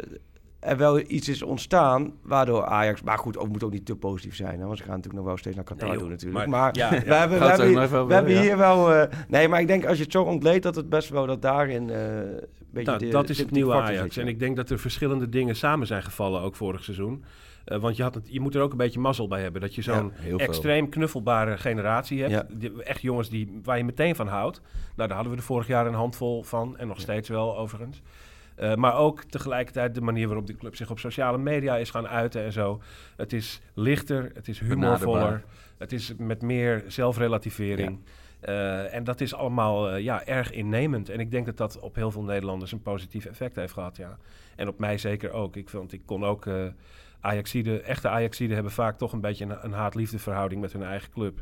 [0.60, 3.02] er wel iets is ontstaan waardoor Ajax...
[3.02, 4.60] Maar goed, ook moet ook niet te positief zijn.
[4.60, 6.46] Hè, want ze gaan natuurlijk nog wel steeds naar Qatar nee, doen natuurlijk.
[6.46, 7.02] Maar, maar ja, ja.
[7.04, 8.94] we hebben, we hebben, hier, we hebben hier wel...
[8.94, 11.42] Uh, nee, maar ik denk als je het zo ontleedt dat het best wel dat
[11.42, 11.88] daarin...
[11.88, 11.96] Uh,
[12.70, 14.16] beetje nou, de, dat is het nieuwe Ajax.
[14.16, 17.24] En ik denk dat er verschillende dingen samen zijn gevallen ook vorig seizoen.
[17.66, 19.60] Uh, want je, had het, je moet er ook een beetje mazzel bij hebben.
[19.60, 22.32] Dat je zo'n ja, extreem knuffelbare generatie hebt.
[22.32, 22.46] Ja.
[22.50, 24.60] Die, echt jongens die, waar je meteen van houdt.
[24.96, 26.78] Nou, daar hadden we er vorig jaar een handvol van.
[26.78, 28.02] En nog steeds wel, overigens.
[28.60, 32.08] Uh, maar ook tegelijkertijd de manier waarop de club zich op sociale media is gaan
[32.08, 32.82] uiten en zo.
[33.16, 35.44] Het is lichter, het is humorvoller.
[35.78, 37.98] Het is met meer zelfrelativering.
[38.48, 41.08] Uh, en dat is allemaal uh, ja, erg innemend.
[41.08, 43.96] En ik denk dat dat op heel veel Nederlanders een positief effect heeft gehad.
[43.96, 44.18] Ja.
[44.56, 45.56] En op mij zeker ook.
[45.56, 46.46] Ik, vond, ik kon ook
[47.20, 51.10] Ajaxide, echte Ajaxide hebben vaak toch een beetje een, een haat-liefde verhouding met hun eigen
[51.10, 51.40] club.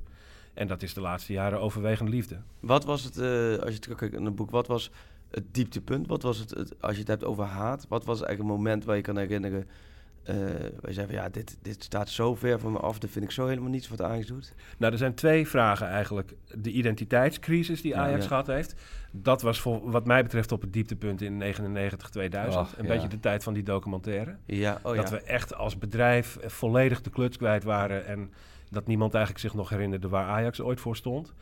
[0.54, 2.36] En dat is de laatste jaren overwegend liefde.
[2.60, 4.90] Wat was het, uh, als je terugkijkt in het boek, wat was
[5.30, 6.06] het dieptepunt?
[6.06, 8.84] Wat was het, het, als je het hebt over haat, wat was eigenlijk een moment
[8.84, 9.66] waar je kan herinneren
[10.30, 10.34] uh,
[10.80, 13.46] wij zeggen ja, dit, dit staat zo ver van me af, dat vind ik zo
[13.46, 14.54] helemaal niets wat Ajax doet.
[14.78, 16.34] Nou, er zijn twee vragen eigenlijk.
[16.54, 18.26] De identiteitscrisis die Ajax ja, ja.
[18.26, 18.74] gehad heeft,
[19.10, 22.56] dat was voor, wat mij betreft op het dieptepunt in 99, 2000.
[22.56, 22.92] Ach, een ja.
[22.92, 24.36] beetje de tijd van die documentaire.
[24.46, 28.32] Ja, oh, dat we echt als bedrijf volledig de kluts kwijt waren en
[28.70, 31.34] dat niemand eigenlijk zich nog herinnerde waar Ajax ooit voor stond.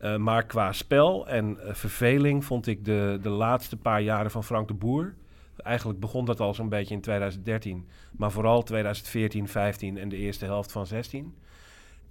[0.00, 4.44] Uh, maar qua spel en uh, verveling vond ik de, de laatste paar jaren van
[4.44, 5.14] Frank de Boer
[5.56, 10.44] Eigenlijk begon dat al zo'n beetje in 2013, maar vooral 2014, 15 en de eerste
[10.44, 11.34] helft van 16.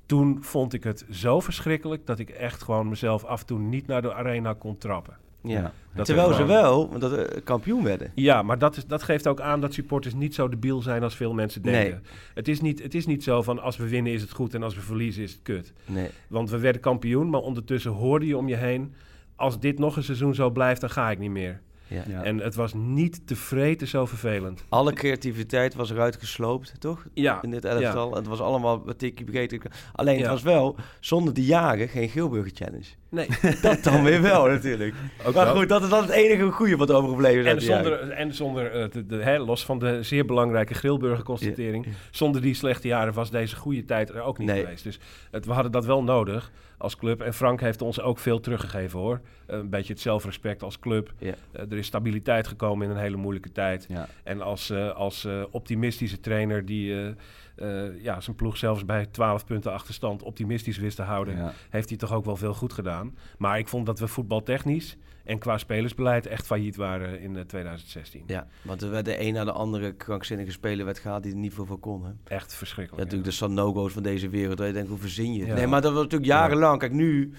[0.06, 3.88] Toen vond ik het zo verschrikkelijk dat ik echt gewoon mezelf af en toe niet
[3.88, 5.18] naar de arena kon trappen.
[5.48, 6.48] Ja, dat terwijl gewoon...
[6.48, 8.12] ze wel dat, uh, kampioen werden.
[8.16, 11.16] Ja, maar dat, is, dat geeft ook aan dat supporters niet zo debiel zijn als
[11.16, 11.92] veel mensen denken.
[11.92, 12.12] Nee.
[12.34, 14.64] Het, is niet, het is niet zo van als we winnen is het goed en
[14.64, 15.74] als we verliezen is het kut.
[15.86, 16.10] Nee.
[16.28, 18.94] Want we werden kampioen, maar ondertussen hoorde je om je heen...
[19.36, 21.62] als dit nog een seizoen zo blijft, dan ga ik niet meer.
[21.88, 22.04] Ja.
[22.08, 22.24] Ja.
[22.24, 24.64] En het was niet te vreten zo vervelend.
[24.70, 27.06] Alle creativiteit was eruit gesloopt, toch?
[27.14, 28.16] Ja, In dit elftal.
[28.16, 29.62] Het was allemaal wat tikkie begeten.
[29.94, 32.86] Alleen het was wel zonder de jagen geen Geelburger Challenge.
[33.16, 33.28] Nee.
[33.62, 34.94] Dat dan weer wel natuurlijk.
[35.26, 35.56] Ook maar dat.
[35.56, 37.52] goed, dat is dan het enige goede wat overgebleven is.
[37.52, 42.42] En zonder, en zonder eh, de, de- hè, los van de zeer belangrijke Grilburger-constatering, zonder
[42.42, 44.62] die slechte jaren was deze goede tijd er ook niet Nee.
[44.64, 44.84] geweest.
[44.84, 45.00] Dus
[45.32, 47.22] het, we hadden dat wel nodig als club.
[47.22, 49.22] En Frank heeft ons ook veel teruggegeven hoor.
[49.48, 51.12] Eh, een beetje het zelfrespect als club.
[51.20, 51.34] Ja.
[51.52, 53.86] Eh, er is stabiliteit gekomen in een hele moeilijke tijd.
[53.90, 54.08] Ja.
[54.24, 57.14] En als, eh, als eh, optimistische trainer die
[57.56, 61.54] eh, eh, ja, zijn ploeg zelfs bij 12 punten achterstand optimistisch wist te houden, Ja.
[61.70, 63.16] heeft hij toch ook wel veel goed gedaan.
[63.38, 68.24] Maar ik vond dat we voetbaltechnisch en qua spelersbeleid echt failliet waren in eh, 2016.
[68.28, 71.38] Ja, want er werd de een na de andere krankzinnige speler werd gehaald die er
[71.38, 72.04] niet veel voor kon.
[72.04, 72.10] Hè?
[72.10, 73.04] Ja, Echt verschrikkelijk.
[73.04, 74.58] natuurlijk de Sanogo's van deze wereld.
[74.58, 75.46] waar je denkt, hoe verzin je?
[75.46, 75.54] Ja.
[75.54, 76.80] Nee, maar dat was natuurlijk jarenlang.
[76.80, 77.34] Kijk, nu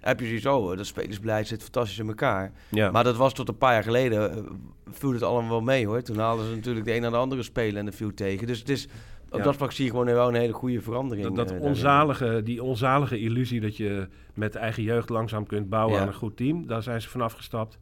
[0.00, 2.52] heb je zoiets, oh, dat spelersbeleid zit fantastisch in elkaar.
[2.68, 2.90] ja.
[2.90, 4.42] Maar dat was tot een paar jaar geleden, eh,
[4.90, 6.02] viel het allemaal wel mee hoor.
[6.02, 8.46] Toen haalden ze natuurlijk de een na de andere speler en de viel tegen.
[8.46, 8.88] Dus het is,
[9.30, 9.44] op Ja.
[9.44, 11.26] dat vlak zie je gewoon wel een hele goede verandering.
[11.26, 15.94] dat, dat eh, onzalige, die onzalige illusie dat je met eigen jeugd langzaam kunt bouwen
[15.94, 16.00] Ja.
[16.02, 17.78] aan een goed team, daar zijn ze vanaf gestapt.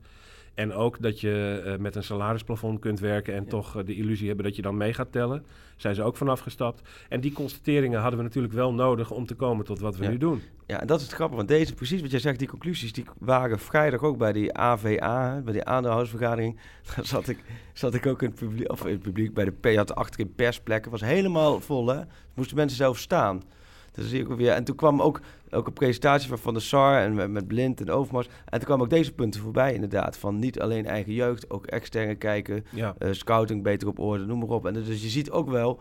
[0.57, 3.49] En ook dat je eh, met een salarisplafond kunt werken en Ja.
[3.49, 5.45] toch eh, de illusie hebben dat je dan mee gaat tellen.
[5.77, 6.88] Zijn ze ook vanaf gestapt.
[7.09, 10.11] En die constateringen hadden we natuurlijk wel nodig om te komen tot wat we Ja.
[10.11, 10.42] nu doen.
[10.66, 11.37] Ja, en dat is het grappige.
[11.37, 15.40] Want deze, precies wat jij zegt, die conclusies, die waren vrijdag ook bij die AVA,
[15.45, 16.59] bij die aandeelhoudersvergadering.
[16.97, 17.38] Daar zat ik,
[17.73, 20.35] zat ik ook in het publiek, of in het publiek bij de P, had achterin
[20.35, 20.90] persplekken.
[20.90, 22.01] was helemaal vol, hè.
[22.35, 23.42] Moesten mensen zelf staan.
[23.97, 24.53] Dus zie ik ook weer.
[24.53, 27.81] En toen kwam ook, ook een presentatie van Van der Sar en met, met Blind
[27.81, 28.27] en Overmars.
[28.27, 30.17] En toen kwamen ook deze punten voorbij, inderdaad.
[30.19, 32.65] Van niet alleen eigen jeugd, ook externe kijken.
[32.71, 34.67] Ja, eh, scouting beter op orde, noem maar op.
[34.67, 35.81] En dus je ziet ook wel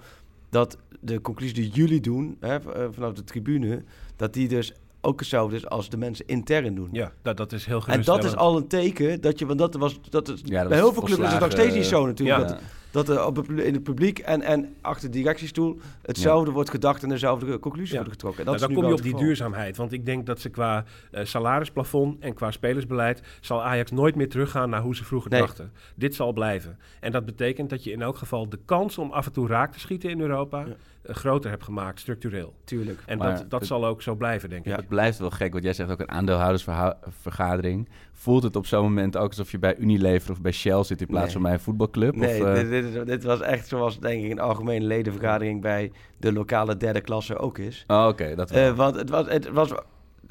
[0.49, 3.83] dat de conclusie die jullie doen, hè, eh, vanaf de tribune,
[4.15, 6.89] dat die dus ook hetzelfde is als de mensen intern doen.
[6.91, 9.75] ja dat, dat is heel En dat is al een teken dat je, want dat
[9.75, 12.05] was, dat is, Ja, dat bij heel veel clubs is het nog steeds niet zo
[12.05, 12.39] natuurlijk.
[12.39, 12.47] ja.
[12.47, 12.61] Dat,
[12.95, 17.09] dat er op in het publiek en, en achter de directiestoel hetzelfde wordt gedacht en
[17.09, 17.99] dezelfde conclusie Ja.
[17.99, 18.39] wordt getrokken.
[18.39, 19.77] En dat Nou, is dan kom je op die duurzaamheid.
[19.77, 23.21] Want ik denk dat ze qua eh, salarisplafond en qua spelersbeleid...
[23.41, 25.39] zal Ajax nooit meer teruggaan naar hoe ze vroeger Nee.
[25.39, 25.71] dachten.
[25.95, 26.77] Dit zal blijven.
[26.99, 29.71] En dat betekent dat je in elk geval de kans om af en toe raak
[29.73, 30.59] te schieten in Europa...
[30.59, 30.65] Ja.
[31.01, 32.53] eh, groter hebt gemaakt, structureel.
[32.63, 32.99] Tuurlijk.
[33.05, 34.71] En Maar dat, dat het- zal ook zo blijven, denk ik.
[34.71, 34.75] Ja.
[34.77, 37.89] Het blijft wel gek, want jij zegt ook een aandeelhoudersvergadering.
[38.13, 41.07] Voelt het op zo'n moment ook alsof je bij Unilever of bij Shell zit in
[41.07, 41.33] plaats Nee.
[41.33, 42.15] van bij een voetbalclub?
[42.15, 45.91] Nee, of, eh, dit, dit, dit was echt zoals denk ik een algemene ledenvergadering bij
[46.17, 47.83] de lokale derde klasse ook is.
[47.87, 48.69] Oh, oké, dat wel.
[48.69, 49.69] Eh, want het was, het was,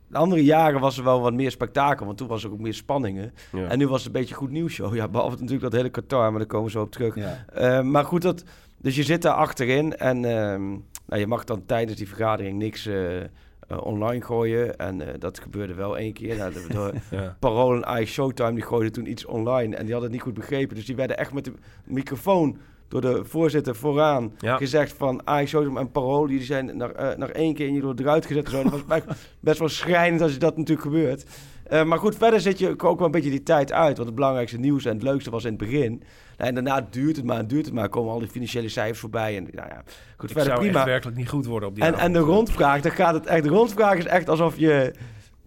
[0.09, 2.75] de andere jaren was er wel wat meer spektakel, want toen was er ook meer
[2.75, 3.33] spanningen.
[3.53, 3.69] Ja.
[3.69, 4.95] En nu was het een beetje goed nieuws show.
[4.95, 7.15] Ja, behalve natuurlijk dat hele Qatar, maar daar komen we zo op terug.
[7.15, 7.45] ja.
[7.53, 8.45] Eh, maar goed, dat,
[8.79, 10.69] dus je zit daar achterin en ehm,
[11.07, 12.97] nou, je mag dan tijdens die vergadering niks eh,
[13.69, 14.77] eh, online gooien.
[14.79, 16.37] En eh, dat gebeurde wel één keer.
[16.37, 17.37] Nou, de, de Ja.
[17.41, 20.35] Parool en Ice Showtime die gooiden toen iets online en die hadden het niet goed
[20.35, 20.77] begrepen.
[20.77, 21.53] Dus die werden echt met de
[21.85, 24.57] microfoon door de voorzitter vooraan Ja.
[24.57, 27.87] gezegd van Ice Showtime en Parool, die zijn naar, eh, naar één keer en jullie
[27.87, 28.49] worden eruit gezet.
[28.49, 28.63] Zo.
[28.63, 29.05] Dat was best,
[29.41, 31.25] best wel schrijnend als je dat natuurlijk gebeurt.
[31.65, 33.97] Eh, maar goed, verder zit je ook wel een beetje die tijd uit.
[33.97, 36.03] Want het belangrijkste nieuws en het leukste was in het begin.
[36.37, 37.89] Nou, en daarna duurt het maar en duurt het maar.
[37.89, 39.37] Komen al die financiële cijfers voorbij.
[39.37, 39.83] En nou ja,
[40.17, 40.77] goed, Ik verder zou prima.
[40.77, 43.43] echt werkelijk niet goed worden op die En, en de rondvraag, dan gaat het echt.
[43.43, 44.95] De rondvraag is echt alsof je.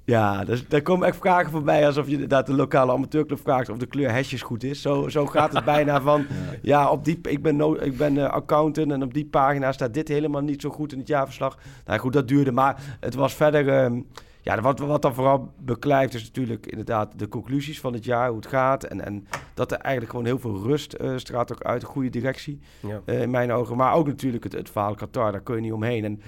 [0.04, 3.78] Ja, dus, daar komen echt vragen voorbij alsof je inderdaad de lokale amateurclub vraagt of
[3.78, 4.82] de kleur hesjes goed is.
[4.82, 6.26] Zo, zo gaat het bijna van,
[6.62, 9.94] ja, op die, ik ben, no, ik ben eh, accountant en op die pagina staat
[9.94, 11.58] dit helemaal niet zo goed in het jaarverslag.
[11.86, 14.00] Nou goed, dat duurde, maar het was verder, ehm,
[14.48, 18.38] ja, wat, wat dan vooral beklijft is natuurlijk inderdaad de conclusies van het jaar, hoe
[18.38, 18.84] het gaat.
[18.84, 22.10] En, en dat er eigenlijk gewoon heel veel rust eh straalt ook uit, een goede
[22.10, 23.02] directie Ja.
[23.06, 23.78] eh, in mijn ogen.
[23.78, 26.06] Maar ook natuurlijk het, het verhaal Qatar, daar kun je niet omheen.
[26.06, 26.22] En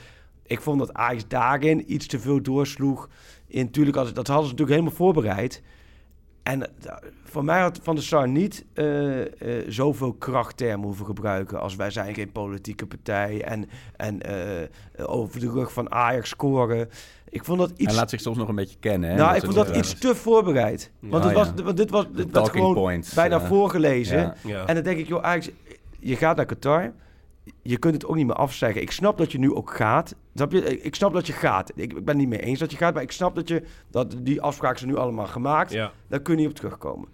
[0.46, 3.10] ik vond dat Ajax daarin iets te veel doorsloeg.
[3.48, 5.62] In, tuurlijk, als, dat hadden ze natuurlijk helemaal voorbereid.
[6.44, 9.28] En eh, voor mij had Van der Sar niet eh, eh,
[9.68, 15.50] zoveel krachttermen hoeven gebruiken als wij zijn geen politieke partij en, en eh, over de
[15.52, 16.90] rug van Ajax scoren.
[17.30, 17.86] Ik vond dat iets...
[17.86, 19.10] Hij laat zich soms nog een beetje kennen.
[19.10, 19.16] Hè?
[19.16, 20.92] nou, ik vond dat iets te voorbereid.
[21.00, 21.64] Want, Oh, het was, ja.
[21.64, 24.18] want dit was, dit werd talking gewoon points, bijna voorgelezen.
[24.18, 24.36] ja.
[24.46, 24.66] Ja.
[24.66, 25.50] En dan denk ik, joh, Ajax,
[26.00, 26.92] je gaat naar Qatar.
[27.62, 28.82] Je kunt het ook niet meer afzeggen.
[28.82, 30.16] Ik snap dat je nu ook gaat.
[30.36, 30.82] Snap je?
[30.82, 31.72] Ik snap dat je gaat.
[31.76, 33.64] Ik, ik ben het niet mee eens dat je gaat, maar ik snap dat je
[33.92, 35.72] dat die afspraken zijn nu allemaal gemaakt.
[35.72, 35.92] Ja.
[36.08, 37.08] Daar kun je niet op terugkomen.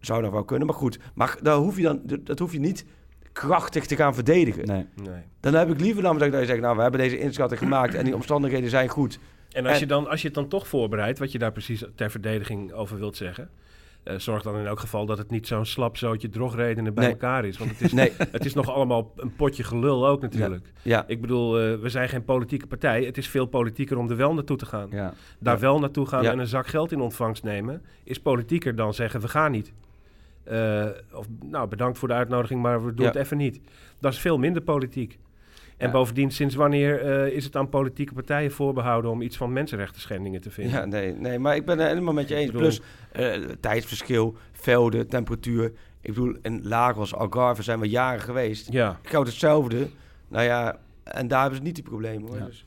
[0.00, 0.98] Zou dat wel kunnen, maar goed.
[1.14, 2.84] Maar daar hoef je dan, dat hoef je niet
[3.32, 4.66] krachtig te gaan verdedigen.
[4.66, 4.86] Nee.
[4.94, 5.22] Nee.
[5.40, 8.04] Dan heb ik liever dan dat je zegt, nou, we hebben deze inschatting gemaakt en
[8.04, 9.18] die omstandigheden zijn goed.
[9.50, 11.84] En als, En- je dan, als je het dan toch voorbereidt, wat je daar precies
[11.94, 13.50] ter verdediging over wilt zeggen...
[14.04, 17.12] eh, zorg dan in elk geval dat het niet zo'n slap zootje drogredenen bij Nee.
[17.12, 17.58] elkaar is.
[17.58, 20.72] Want het is, Nee, het is nog allemaal een potje gelul ook natuurlijk.
[20.82, 21.04] ja.
[21.06, 23.04] Ik bedoel, eh, we zijn geen politieke partij.
[23.04, 24.88] Het is veel politieker om er wel naartoe te gaan.
[24.90, 25.12] Ja.
[25.38, 25.60] Daar Ja.
[25.60, 27.82] wel naartoe gaan en een zak geld in ontvangst nemen...
[28.04, 29.72] is politieker dan zeggen, we gaan niet.
[30.44, 33.60] Eh, of, nou, bedankt voor de uitnodiging, maar we doen het even niet.
[34.00, 35.18] Dat is veel minder politiek.
[35.76, 35.92] En Ja.
[35.92, 40.40] bovendien, sinds wanneer eh, is het aan politieke partijen voorbehouden om iets van mensenrechten schendingen
[40.40, 40.78] te vinden?
[40.80, 42.46] Ja, nee, nee, maar ik ben het helemaal met je eens.
[42.46, 42.80] Bedoel- Plus
[43.12, 45.72] eh, tijdsverschil, velden, temperatuur.
[46.00, 48.72] Ik bedoel, in Lagos, Algarve zijn we jaren geweest.
[48.72, 48.98] ja.
[49.02, 49.88] Goud hetzelfde.
[50.28, 52.38] Nou ja, en daar hebben ze niet die problemen hoor.
[52.38, 52.44] Ja.
[52.44, 52.66] Dus,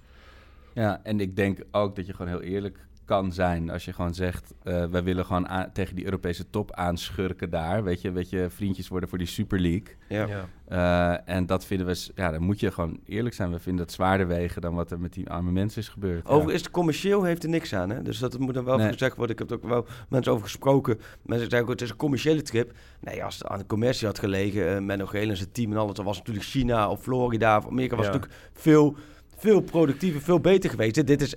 [0.74, 4.14] Ja, en ik denk ook dat je gewoon heel eerlijk kan zijn als je gewoon
[4.14, 7.84] zegt, eh, wij willen gewoon aan- tegen die Europese top aanschurken daar.
[7.84, 9.96] Weet je, weet je, vriendjes worden voor die Super League.
[10.10, 10.26] ja.
[10.28, 10.46] Ja.
[10.68, 13.52] Eh, en dat vinden we, ja, dan moet je gewoon eerlijk zijn.
[13.52, 16.24] We vinden het zwaarder wegen dan wat er met die arme mensen is gebeurd.
[16.24, 16.30] Ja.
[16.30, 17.90] Overigens is het commercieel heeft er niks aan.
[17.90, 18.02] Hè?
[18.02, 18.92] Dus dat moet dan wel Nee.
[18.92, 19.36] gezegd worden.
[19.36, 21.00] Ik heb er ook wel mensen over gesproken.
[21.24, 22.72] Mensen zeggen, het is een commerciële trip.
[23.00, 25.78] Nee, als het aan de commercie had gelegen, uh, Menno Geel en zijn team en
[25.78, 28.12] alles, dan was natuurlijk China of Florida of Amerika was Ja.
[28.12, 28.96] natuurlijk veel,
[29.38, 31.08] veel productiever, veel beter geweest.
[31.08, 31.36] Dit is,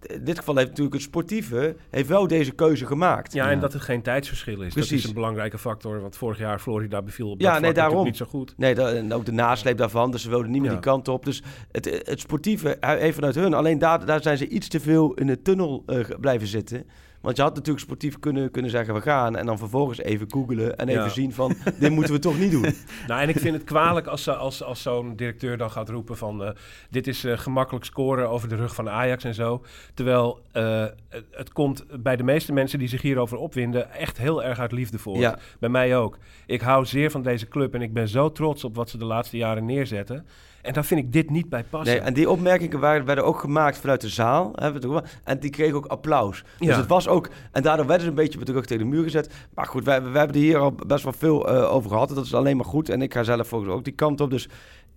[0.00, 3.32] in dit geval heeft natuurlijk het sportieve heeft wel deze keuze gemaakt.
[3.32, 4.74] Ja, en dat er geen tijdsverschil is.
[4.74, 6.00] Dat is een belangrijke factor.
[6.00, 8.04] Want vorig jaar Florida beviel op Ja, dat nee, daarom.
[8.04, 8.54] niet zo goed.
[8.56, 10.10] Nee, dat, en ook de nasleep daarvan.
[10.10, 10.76] Dus ze wilden niet meer Ja.
[10.76, 11.24] die kant op.
[11.24, 13.54] Dus het, het sportieve, even vanuit hun.
[13.54, 16.86] Alleen daar, daar zijn ze iets te veel in de tunnel eh, blijven zitten.
[17.20, 19.36] Want je had natuurlijk sportief kunnen, kunnen zeggen, we gaan.
[19.36, 21.08] En dan vervolgens even googelen en even Ja.
[21.08, 22.64] zien van, dit moeten we toch niet doen.
[23.06, 26.44] Nou, en ik vind het kwalijk als, als, als zo'n directeur dan gaat roepen van...
[26.44, 26.50] eh,
[26.90, 29.64] dit is eh, gemakkelijk scoren over de rug van Ajax en zo.
[29.94, 33.90] Terwijl eh, het, het komt bij de meeste mensen die zich hierover opwinden...
[33.92, 35.16] echt heel erg uit liefde voor.
[35.18, 35.38] Ja.
[35.58, 36.18] Bij mij ook.
[36.46, 39.04] Ik hou zeer van deze club en ik ben zo trots op wat ze de
[39.04, 40.26] laatste jaren neerzetten.
[40.62, 41.94] En daar vind ik dit niet bij passen.
[41.96, 44.52] Nee, en die opmerkingen waren, werden ook gemaakt vanuit de zaal.
[44.54, 46.44] Hè, we en die kregen ook applaus.
[46.58, 46.76] Dus Ja.
[46.76, 47.30] het was ook...
[47.52, 49.34] En daardoor werden ze een beetje met de rug tegen de muur gezet.
[49.54, 52.08] Maar goed, wij, wij hebben er hier al best wel veel eh, over gehad.
[52.08, 52.88] En dat is alleen maar goed.
[52.88, 54.30] En ik ga zelf volgens ook die kant op.
[54.30, 54.48] Dus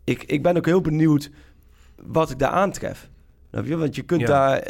[0.03, 1.31] ik, ik ben ook heel benieuwd
[1.95, 3.09] wat ik daar aantref.
[3.51, 4.27] Want je kunt Ja.
[4.27, 4.67] daar...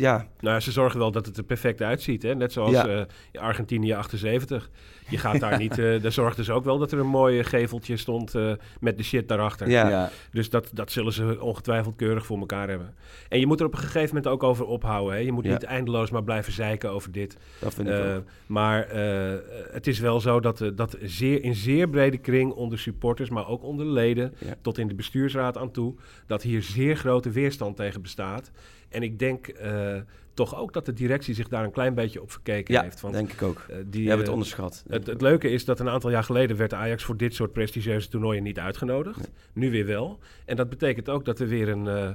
[0.00, 2.22] eh, Ja, Nou, ze zorgen wel dat het er perfect uitziet.
[2.22, 2.34] Hè?
[2.34, 2.86] Net zoals Ja.
[3.32, 4.70] eh, Argentinië 78.
[5.08, 5.78] Je gaat daar niet...
[5.78, 9.02] eh daar zorgden ze ook wel dat er een mooi geveltje stond eh, met de
[9.04, 9.68] shit daarachter.
[9.68, 9.88] ja.
[9.88, 10.10] ja.
[10.32, 12.94] Dus dat, dat zullen ze ongetwijfeld keurig voor elkaar hebben.
[13.28, 15.14] En je moet er op een gegeven moment ook over ophouden.
[15.14, 15.20] Hè?
[15.20, 15.52] Je moet Ja.
[15.52, 17.36] niet eindeloos maar blijven zeiken over dit.
[17.60, 18.22] dat vind ik Eh, ook.
[18.46, 19.38] maar eh,
[19.72, 23.48] het is wel zo dat, eh, dat zeer, in zeer brede kring onder supporters, maar
[23.48, 24.54] ook onder leden, Ja.
[24.62, 25.94] tot in de bestuursraad aan toe,
[26.26, 28.50] dat hier zeer grote weerstand tegen bestaat.
[28.90, 29.96] En ik denk eh,
[30.34, 33.00] toch ook dat de directie zich daar een klein beetje op verkeken Ja, heeft.
[33.00, 33.64] Want, denk ik ook.
[33.68, 34.84] eh, die, hebben het eh, onderschat.
[34.88, 38.08] het, het leuke is dat een aantal jaar geleden werd Ajax voor dit soort prestigieuze
[38.08, 39.30] toernooien niet uitgenodigd.
[39.52, 40.18] Nu weer wel.
[40.44, 42.10] En dat betekent ook dat er weer een, eh,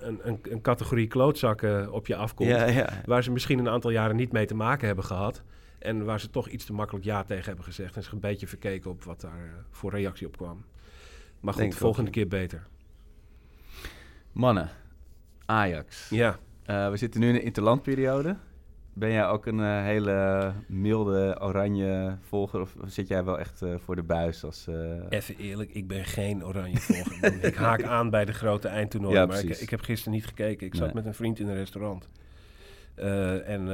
[0.00, 2.50] een, een, een categorie klootzakken op je afkomt.
[2.50, 3.02] ja, ja.
[3.04, 5.42] Waar ze misschien een aantal jaren niet mee te maken hebben gehad.
[5.78, 7.96] En waar ze toch iets te makkelijk ja tegen hebben gezegd.
[7.96, 10.64] En zich een beetje verkeken op wat daar voor reactie op kwam.
[11.40, 12.14] Maar goed, volgende ook.
[12.14, 12.66] keer beter.
[14.32, 14.70] Mannen,
[15.50, 16.08] Ajax.
[16.10, 16.38] Ja.
[16.64, 18.36] Eh, we zitten nu in de interlandperiode.
[18.92, 23.74] Ben jij ook een eh, hele milde oranje volger of zit jij wel echt eh,
[23.78, 24.66] voor de buis als...
[25.08, 27.44] Even eerlijk, ik ben geen oranje volger.
[27.44, 29.20] ik haak aan bij de grote eindtoernooien.
[29.20, 30.66] Ja, maar ik, ik heb gisteren niet gekeken.
[30.66, 32.08] Ik zat met een vriend in een restaurant.
[33.44, 33.68] En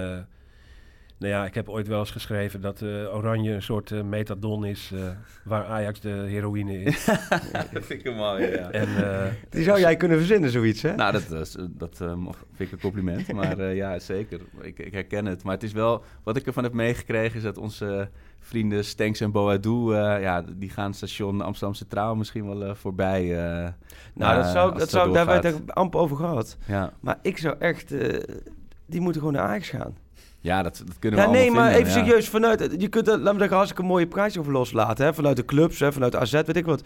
[1.18, 4.64] nou ja, ik heb ooit wel eens geschreven dat eh, oranje een soort eh, metadon
[4.64, 4.90] is...
[4.94, 5.00] eh,
[5.44, 7.04] waar Ajax de heroïne is.
[7.72, 8.70] dat vind ik hem mooi, ja.
[8.70, 8.86] en,
[9.22, 10.94] eh, Die zou jij kunnen verzinnen, zoiets, hè?
[10.94, 13.32] Nou, dat, is- dat eh, mag- vind ik een compliment.
[13.32, 14.40] Maar eh, ja, zeker.
[14.60, 15.42] Ik, ik herken het.
[15.42, 16.02] Maar het is wel...
[16.22, 19.94] Wat ik ervan heb meegekregen is dat onze vrienden Stenks en Boadou...
[19.96, 23.22] eh, ja, die gaan station Amsterdam Centraal misschien wel eh, voorbij.
[23.22, 23.68] eh,
[24.14, 26.56] nou, dat zou, dat zou, daar hebben we het amper over gehad.
[26.66, 27.92] Ja, Maar ik zou echt...
[27.92, 28.22] eh,
[28.86, 30.04] die moeten gewoon naar Ajax gaan.
[30.46, 31.92] Ja dat, dat kunnen we Ja, nee, maar even ja.
[31.92, 32.28] serieus.
[32.28, 35.04] Vanuit, je kunt er, laat me zeggen, hartstikke mooie prijs over loslaten.
[35.04, 35.14] Hè?
[35.14, 35.92] Vanuit de clubs, hè?
[35.92, 36.82] vanuit AZ, weet ik wat.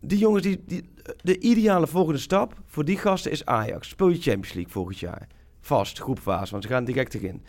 [0.00, 0.88] Die jongens, die, die,
[1.22, 3.88] de ideale volgende stap voor die gasten is Ajax.
[3.88, 5.26] Speel je Champions League volgend jaar.
[5.60, 7.42] Vast, groepfase, want ze gaan direct erin.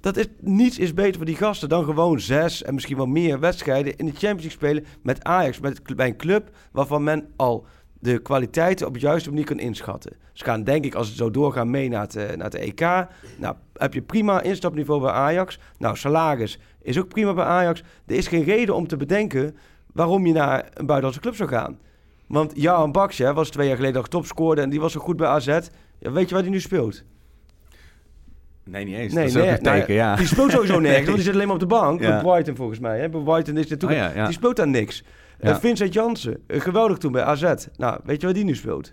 [0.00, 3.40] Dat is, niets is beter voor die gasten dan gewoon zes en misschien wel meer
[3.40, 5.60] wedstrijden in de Champions League spelen met Ajax.
[5.60, 7.66] Met, bij een club waarvan men al
[8.02, 10.12] de kwaliteiten op de juiste manier kan inschatten.
[10.32, 12.80] Ze gaan denk ik, als het zo doorgaan, mee naar het, eh, naar het EK.
[13.38, 15.58] Nou, heb je prima instapniveau bij Ajax.
[15.78, 17.82] Nou, salaris is ook prima bij Ajax.
[18.06, 19.56] Er is geen reden om te bedenken
[19.92, 21.78] waarom je naar een buitenlandse club zou gaan.
[22.26, 25.28] Want Jan hè, was twee jaar geleden nog topscoorde en die was zo goed bij
[25.28, 25.58] AZ.
[25.98, 27.04] Ja, weet je waar hij nu speelt?
[28.64, 29.12] Nee, niet eens.
[29.12, 30.16] Nee, dat is ook nee, een teken, nou, ja.
[30.16, 32.00] Die speelt sowieso nergens, want die zit alleen maar op de bank.
[32.00, 32.22] Ja.
[32.22, 33.00] Brighton volgens mij.
[33.00, 33.08] Hè?
[33.08, 34.00] Bij Brighton is natuurlijk...
[34.00, 34.24] Oh ja, ja.
[34.24, 35.04] Die speelt daar niks.
[35.50, 35.60] Ja.
[35.60, 37.42] Vincent Jansen, eh, geweldig toen bij AZ.
[37.76, 38.92] Nou, weet je waar die nu speelt?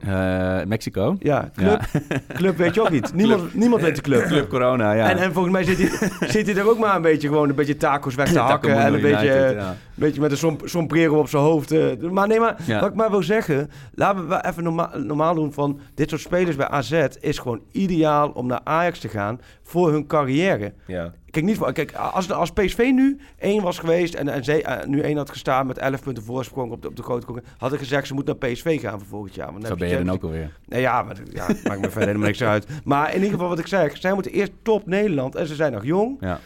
[0.00, 1.16] Eh, Mexico.
[1.18, 1.80] Ja, club,
[2.38, 3.14] club weet je ook niet.
[3.14, 4.24] Niemand, niemand weet de club.
[4.26, 5.10] Club Corona, ja.
[5.10, 7.54] En, en volgens mij zit hij, zit hij er ook maar een beetje gewoon een
[7.54, 8.74] beetje tacos weg te hakken.
[8.78, 9.68] En een beetje, United, ja.
[9.70, 11.70] een beetje met een som, sombrero op zijn hoofd.
[11.72, 12.10] eh.
[12.10, 12.80] Maar nee, maar Ja.
[12.80, 16.56] wat ik maar wil zeggen, laten we even norma normaal doen van dit soort spelers
[16.56, 20.72] bij AZ is gewoon ideaal om naar Ajax te gaan voor hun carrière.
[20.86, 21.12] ja.
[21.30, 24.86] Kijk, niet, voor- kijk als, als PSV nu één was geweest en, en ze, eh,
[24.86, 27.72] nu één had gestaan met 11 punten voorsprong op de, op de grote concurrent, had
[27.72, 29.52] ik gezegd ze moeten naar PSV gaan voor volgend jaar.
[29.52, 30.56] Want Zo ben je dan ook alweer.
[30.66, 32.66] Nee, ja, maar ja, maakt me verder helemaal niks uit.
[32.84, 35.72] Maar in ieder geval wat ik zeg, zij moeten eerst top Nederland en ze zijn
[35.72, 36.16] nog jong.
[36.20, 36.40] Ja.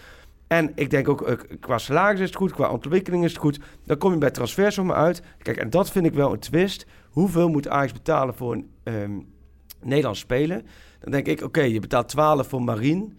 [0.47, 3.61] En ik denk ook, eh, qua salaris is het goed, qua ontwikkeling is het goed.
[3.85, 5.23] Dan kom je bij transfersommen uit.
[5.43, 6.87] Kijk, en dat vind ik wel een twist.
[7.11, 9.11] Hoeveel moet Ajax betalen voor een ehm
[9.85, 10.67] Nederlands spelen?
[11.01, 13.19] Dan denk ik, oké, je betaalt 12 voor Marien.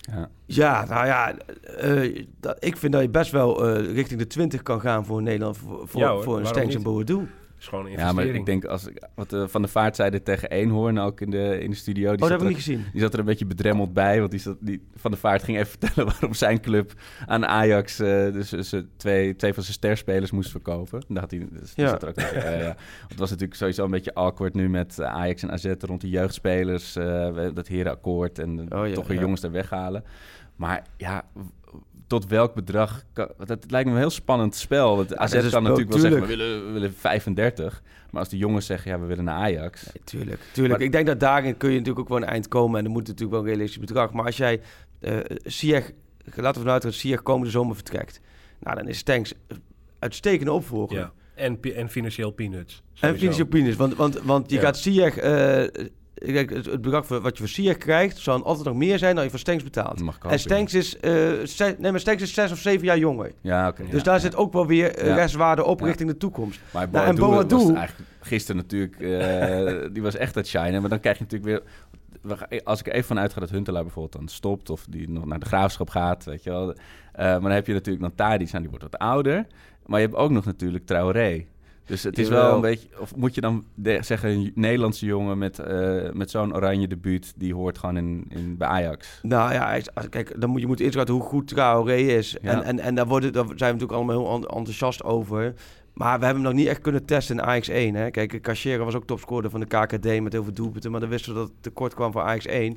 [0.00, 0.28] Ja.
[0.44, 4.62] Ja, nou ja, eh, dat, ik vind dat je best wel eh, richting de 20
[4.62, 7.28] kan gaan voor Nederland, voor, voor, Ja hoor, voor een Stengs en niet?
[7.66, 8.30] Is gewoon een Ja, investering.
[8.32, 11.30] maar ik denk als ik wat Van de Vaart zei dit tegen Eenhoorn ook in
[11.30, 12.02] de, in de studio.
[12.14, 12.84] Die Oh, dat zat heb ik er- niet gezien.
[12.92, 15.58] Die zat er een beetje bedremmeld bij, want die, zat, die Van der Vaart ging
[15.58, 16.92] even vertellen waarom zijn club
[17.26, 21.02] aan Ajax eh, dus, dus, eh, twee, twee van zijn sterspelers moest verkopen.
[21.08, 21.88] Daar had hij, dus, Ja.
[21.88, 22.32] zat er ook bij.
[22.34, 22.76] Ja, ja.
[23.08, 26.08] Het was natuurlijk sowieso een beetje awkward nu met eh, Ajax en AZ rond de
[26.08, 29.22] jeugdspelers, eh, dat herenakkoord en Oh, ja, toch weer ja.
[29.22, 30.04] jongens er weghalen.
[30.56, 31.24] Maar ja,
[32.06, 33.04] tot welk bedrag?
[33.12, 34.96] Kan, want het lijkt me een heel spannend spel.
[34.96, 37.82] Want AZ dat is kan wel- natuurlijk wel zeggen, we willen, we willen 35.
[38.10, 39.84] Maar als de jongens zeggen, ja, we willen naar Ajax.
[39.84, 40.74] Nee, tuurlijk, tuurlijk.
[40.78, 42.78] Maar- ik denk dat daarin kun je natuurlijk ook wel een eind komen.
[42.78, 44.12] En er moet natuurlijk wel een realistisch bedrag.
[44.12, 44.60] Maar als jij
[45.00, 45.90] eh Ziyech,
[46.34, 48.20] laten we vanuit dat Ziyech komende zomer vertrekt.
[48.60, 49.32] Nou, dan is Stenks
[49.98, 50.96] uitstekende opvolger.
[50.98, 51.12] Ja.
[51.34, 52.82] En, en financieel peanuts.
[53.00, 53.76] En financiële penis.
[53.76, 54.62] Want, want, want je Ja.
[54.62, 55.84] gaat eh,
[56.18, 58.18] Kijk, het, het bedrag wat je voor Ziyech krijgt...
[58.18, 60.00] zal altijd nog meer zijn dan je voor Stenks betaalt.
[60.00, 63.32] Mag En Stenks is, ze- nee, maar Stenks is zes of zeven jaar jonger.
[63.40, 63.82] Ja, oké.
[63.82, 64.20] Dus ja, daar ja.
[64.20, 65.86] zit ook wel weer eh, restwaarde op Ja.
[65.86, 66.60] richting de toekomst.
[66.72, 69.00] Maar Nou, en Boadu eigenlijk gisteren natuurlijk...
[69.00, 70.80] eh, die was echt het shine.
[70.80, 71.62] Maar dan krijg je natuurlijk weer...
[72.64, 74.70] Als ik even van uitga dat Huntelaar bijvoorbeeld dan stopt...
[74.70, 76.74] of die nog naar de graafschap gaat, weet je wel.
[77.16, 79.46] Maar dan heb je natuurlijk dan Tadic, nou, die wordt wat ouder.
[79.86, 81.44] Maar je hebt ook nog natuurlijk Traoré.
[81.86, 82.88] Dus het is wel een beetje...
[82.98, 84.30] Of moet je dan de- zeggen...
[84.30, 87.32] een Nederlandse jongen met, eh, met zo'n oranje debuut...
[87.36, 89.18] die hoort gewoon in, in, bij Ajax.
[89.22, 89.78] Nou ja,
[90.10, 92.36] kijk, dan moet je moet inschatten hoe goed Traoré is.
[92.42, 92.52] Ja.
[92.52, 95.54] En, en, en daar, worden, daar zijn we natuurlijk allemaal heel en- enthousiast over.
[95.94, 97.94] Maar we hebben hem nog niet echt kunnen testen in Ajax 1.
[97.94, 98.10] Hè?
[98.10, 100.90] Kijk, Cachera was ook topscorer van de KKD met heel veel doelpunten.
[100.90, 102.76] Maar dan wisten we dat het tekort kwam voor Ajax 1.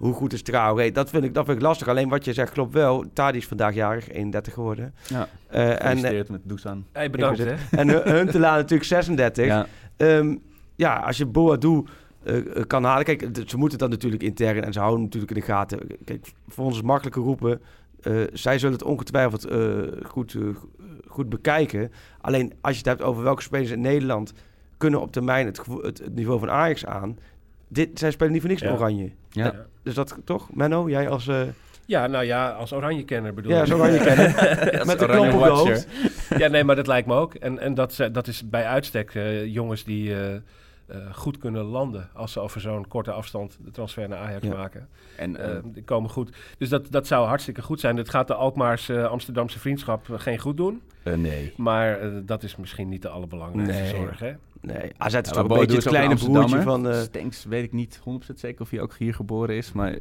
[0.00, 0.90] Hoe goed is Traoré?
[0.90, 1.88] Dat vind ik, dat vind ik lastig.
[1.88, 3.04] Alleen wat je zegt klopt wel.
[3.12, 4.94] Tadi is vandaag jarig, 31 geworden.
[5.08, 6.84] Ja, Eh, en, gefeliciteerd met Dusan.
[6.92, 7.54] Hey, bedankt hè.
[7.70, 9.46] en Hun- Huntelaar natuurlijk 36.
[9.46, 10.36] Ja, Ehm,
[10.76, 11.84] ja, als je Boadu
[12.22, 13.04] eh, eh, kan halen.
[13.04, 15.78] Kijk, ze moeten dat natuurlijk intern en ze houden natuurlijk in de gaten.
[16.04, 17.60] Kijk, voor ons is het makkelijker roepen.
[18.00, 20.42] eh, zij zullen het ongetwijfeld eh, goed, eh,
[21.06, 21.92] goed bekijken.
[22.20, 24.32] Alleen als je het hebt over welke spelers in Nederland
[24.76, 27.18] kunnen op termijn het, het niveau van Ajax aan.
[27.72, 28.72] Dit, zij spelen niet voor niks Ja.
[28.72, 29.10] oranje.
[29.30, 29.54] ja.
[29.82, 30.88] Dus dat toch, Menno?
[30.88, 31.28] Jij als...
[31.28, 31.40] eh
[31.86, 34.02] Ja, nou ja, als oranje-kenner bedoel ja, ik.
[34.02, 34.34] kennen.
[34.78, 35.84] Als Met de oranje knop op.
[36.38, 37.34] Ja, nee, maar dat lijkt me ook.
[37.34, 40.34] En, en dat, ze- dat is bij uitstek eh, jongens die eh,
[40.90, 44.54] eh, goed kunnen landen als ze over zo'n korte afstand de transfer naar Ajax Ja.
[44.54, 44.88] maken.
[45.16, 46.36] En Eh, eh, die komen goed.
[46.58, 47.96] Dus dat, dat zou hartstikke goed zijn.
[47.96, 50.82] Het gaat de Alkmaarse Amsterdamse vriendschap geen goed doen.
[51.02, 51.52] eh, nee.
[51.56, 53.90] Maar dat is misschien niet de allerbelangrijkste Nee.
[53.90, 54.18] zorg.
[54.18, 54.32] Hè?
[54.60, 56.88] Nee, AZ is Ja, toch maar een beetje het kleine een broertje van...
[56.88, 59.98] eh, Stenks weet ik niet 100% zeker of hij ook hier geboren is, maar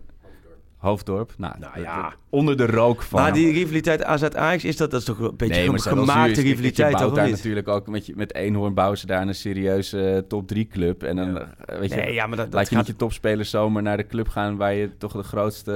[0.79, 1.33] Hoofddorp.
[1.37, 2.01] Nou, Nou dat- ja.
[2.01, 3.21] dat- onder de rook van.
[3.21, 6.91] Maar die rivaliteit AZ-Ajax, is dat, dat is toch een beetje nee, een gemaakte rivaliteit,
[6.91, 10.17] Je bouwt daar natuurlijk ook met, je, met Eenhoorn bouwen ze daar een serieuze eh,
[10.17, 11.03] top 3 club.
[11.03, 11.53] En dan, Ja.
[11.65, 12.87] eh, weet je, Nee, ja, maar dat, dat laat je gaat...
[12.87, 15.73] niet je topspelers zomaar naar de club gaan waar je toch de grootste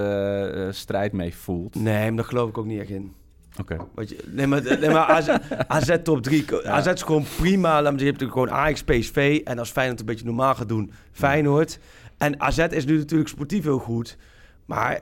[0.56, 1.76] eh, strijd mee voelt.
[1.76, 3.14] Nee, maar daar geloof ik ook niet echt in.
[3.60, 3.78] Oké.
[3.96, 5.28] Je, nee, maar, nee, maar AZ,
[5.68, 6.46] AZ top 3.
[6.66, 7.82] AZ is gewoon prima.
[7.82, 9.42] Laat me zeggen, je hebt natuurlijk gewoon Ajax, PSV.
[9.44, 11.80] En als Feyenoord een beetje normaal gaat doen, Feyenoord.
[12.18, 14.18] En AZ is nu natuurlijk sportief heel goed.
[14.66, 15.00] Maar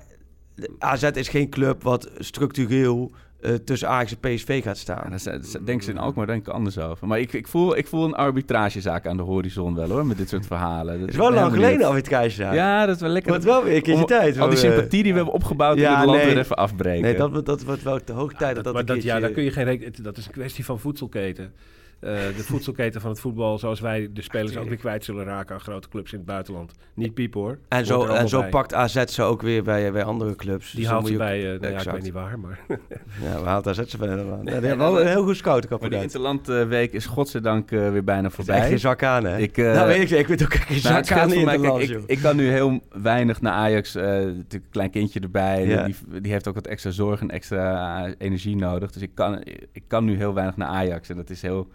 [0.80, 5.10] AZ is geen club wat structureel eh, tussen Ajax en PSV gaat Ja, staan.
[5.10, 7.08] daar zijn- daar denken ze in Alkmaar denk ik anders over.
[7.08, 10.30] Maar ik, ik, voel, ik voel een arbitragezaak aan de horizon wel hoor, met dit
[10.30, 10.94] soort verhalen.
[10.94, 12.42] Dat Het is wel lang geleden niet- het kruisje.
[12.44, 12.54] Ja.
[12.54, 13.30] Ja, dat is wel lekker.
[13.32, 14.40] Wordt wel weer een keertje tijd.
[14.40, 16.28] Al die sympathie die we hebben opgebouwd, ja, in het land nee.
[16.28, 17.02] weer even afbreken.
[17.02, 19.20] Nee, dat, wordt- dat wordt wel te hoog tijd dat dat, maar een dat, ja,
[19.20, 21.54] daar kun je geen Dat is een kwestie van voedselketen.
[22.02, 25.56] Eh, de voedselketen van het voetbal, zoals wij de spelers ook weer kwijt zullen raken
[25.56, 26.72] aan grote clubs in het buitenland.
[26.94, 27.58] Niet piep hoor.
[27.68, 28.50] En zo, en zo bij.
[28.50, 30.72] pakt AZ ze ook weer bij, bij andere clubs.
[30.72, 32.60] Die Dus haalt ze bij, eh, nou ja, ik weet niet waar, maar...
[33.24, 34.38] Ja, we haalt AZ ze bij helemaal.
[34.38, 36.04] Ja, die hebben wel een heel goed scout Maar die kapot.
[36.04, 38.68] Interlandweek is godzijdank eh, weer bijna is echt voorbij.
[38.68, 39.38] geen zak aan, hè?
[39.38, 41.90] Ik, eh, nou, weet ik, ik weet ook geen Nou, zak aan in mij, kijk,
[41.90, 43.96] ik, ik kan nu heel weinig naar Ajax.
[43.96, 45.68] eh, natuurlijk een klein kindje erbij.
[45.68, 45.84] Ja.
[45.84, 48.92] Die, die heeft ook wat extra zorg en extra energie nodig.
[48.92, 51.10] Dus ik kan, ik kan nu heel weinig naar Ajax.
[51.10, 51.68] En dat is heel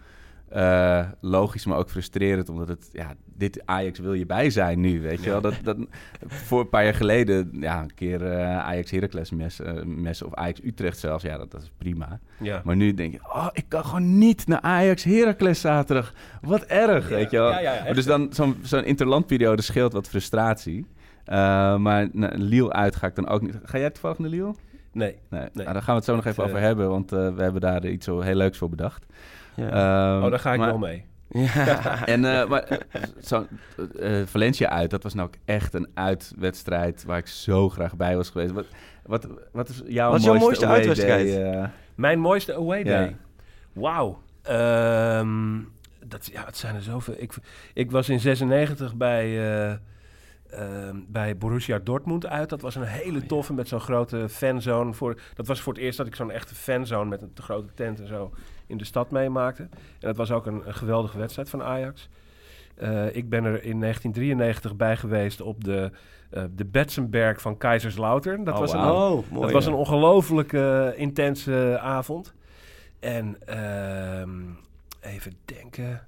[0.49, 2.49] eh, logisch, maar ook frustrerend.
[2.49, 5.41] Omdat het, ja, dit Ajax wil je bij zijn nu, weet je wel.
[5.41, 5.77] Dat, dat,
[6.27, 10.33] voor een paar jaar geleden, ja, een keer eh, Ajax Heracles mes, eh, mes of
[10.33, 11.23] Ajax Utrecht zelfs.
[11.23, 12.19] Ja, dat, dat is prima.
[12.39, 12.61] ja.
[12.63, 16.13] Maar nu denk je, oh, ik kan gewoon niet naar Ajax Heracles zaterdag.
[16.41, 17.51] Wat erg, weet je wel.
[17.51, 20.85] Maar dus dan zo'n zo'n interlandperiode scheelt wat frustratie.
[21.25, 23.59] Maar naar Lille uit ga ik dan ook niet.
[23.63, 24.53] Ga jij toevallig naar Lille?
[24.91, 25.15] Nee.
[25.29, 25.41] Nee.
[25.41, 25.49] Nee.
[25.53, 28.05] Nou, daar gaan we het zo nog even over hebben, want we hebben daar iets
[28.05, 29.05] zo heel leuks voor bedacht.
[29.57, 29.69] Ja.
[30.15, 31.05] Ehm, oh, daar ga ik maar- wel mee.
[31.55, 32.05] ja.
[32.05, 33.47] En eh, maar, eh, zo,
[33.99, 38.15] eh, Valencia uit, dat was nou ook echt een uitwedstrijd waar ik zo graag bij
[38.15, 38.51] was geweest.
[38.51, 38.65] Wat,
[39.05, 41.27] wat, wat is jouw Wat is jouw mooiste away uitwedstrijd?
[41.33, 41.69] day?
[41.95, 43.05] Mijn mooiste away day.
[43.05, 43.13] Ja.
[43.73, 44.21] Wauw.
[44.41, 45.59] Ehm,
[46.05, 47.15] dat, ja, het zijn er zoveel.
[47.17, 47.33] Ik,
[47.73, 49.39] ik was in 96 bij,
[50.49, 52.49] eh, ehm, bij Borussia Dortmund uit.
[52.49, 54.93] Dat was een hele toffe met zo'n grote fanzone.
[54.93, 57.73] Voor, dat was voor het eerst dat ik zo'n echte fanzone met een te grote
[57.73, 58.31] tent en zo
[58.67, 59.63] in de stad meemaakte.
[59.63, 59.69] En
[59.99, 62.09] dat was ook een, een geweldige wedstrijd van Ajax.
[62.75, 65.91] Eh, ik ben er in 1993 bij geweest op de,
[66.29, 68.43] eh de Betzenberg van Kaiserslautern.
[68.43, 68.79] Dat Oh, was een.
[68.79, 69.53] Oh, mooi.
[69.53, 72.33] was een ongelooflijk eh, intense avond.
[72.99, 74.39] En ehm,
[75.01, 76.07] even denken.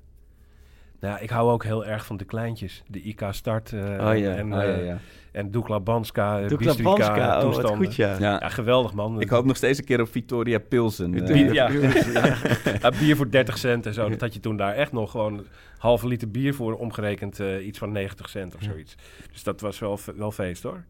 [1.00, 2.84] Nou, ik hou ook heel erg van de kleintjes.
[2.88, 4.98] De IK Start eh, Oh ja, en, Oh, ja, eh, ja.
[5.32, 8.18] en Dukla Banska, Doe Bistrica Banska, oh, wat goed, ja.
[8.20, 8.38] Ja.
[8.40, 9.22] Ja, geweldig man.
[9.22, 11.14] Ik hoop nog steeds een keer op Victoria Pilsen.
[11.14, 11.34] eh.
[11.34, 11.70] Bier, ja.
[12.82, 14.10] Ja, bier voor 30 cent en zo.
[14.10, 15.46] Dat had je toen daar echt nog gewoon
[15.78, 18.96] halve liter bier voor omgerekend eh, iets van 90 cent of zoiets.
[19.32, 20.84] Dus dat was wel, wel feest hoor.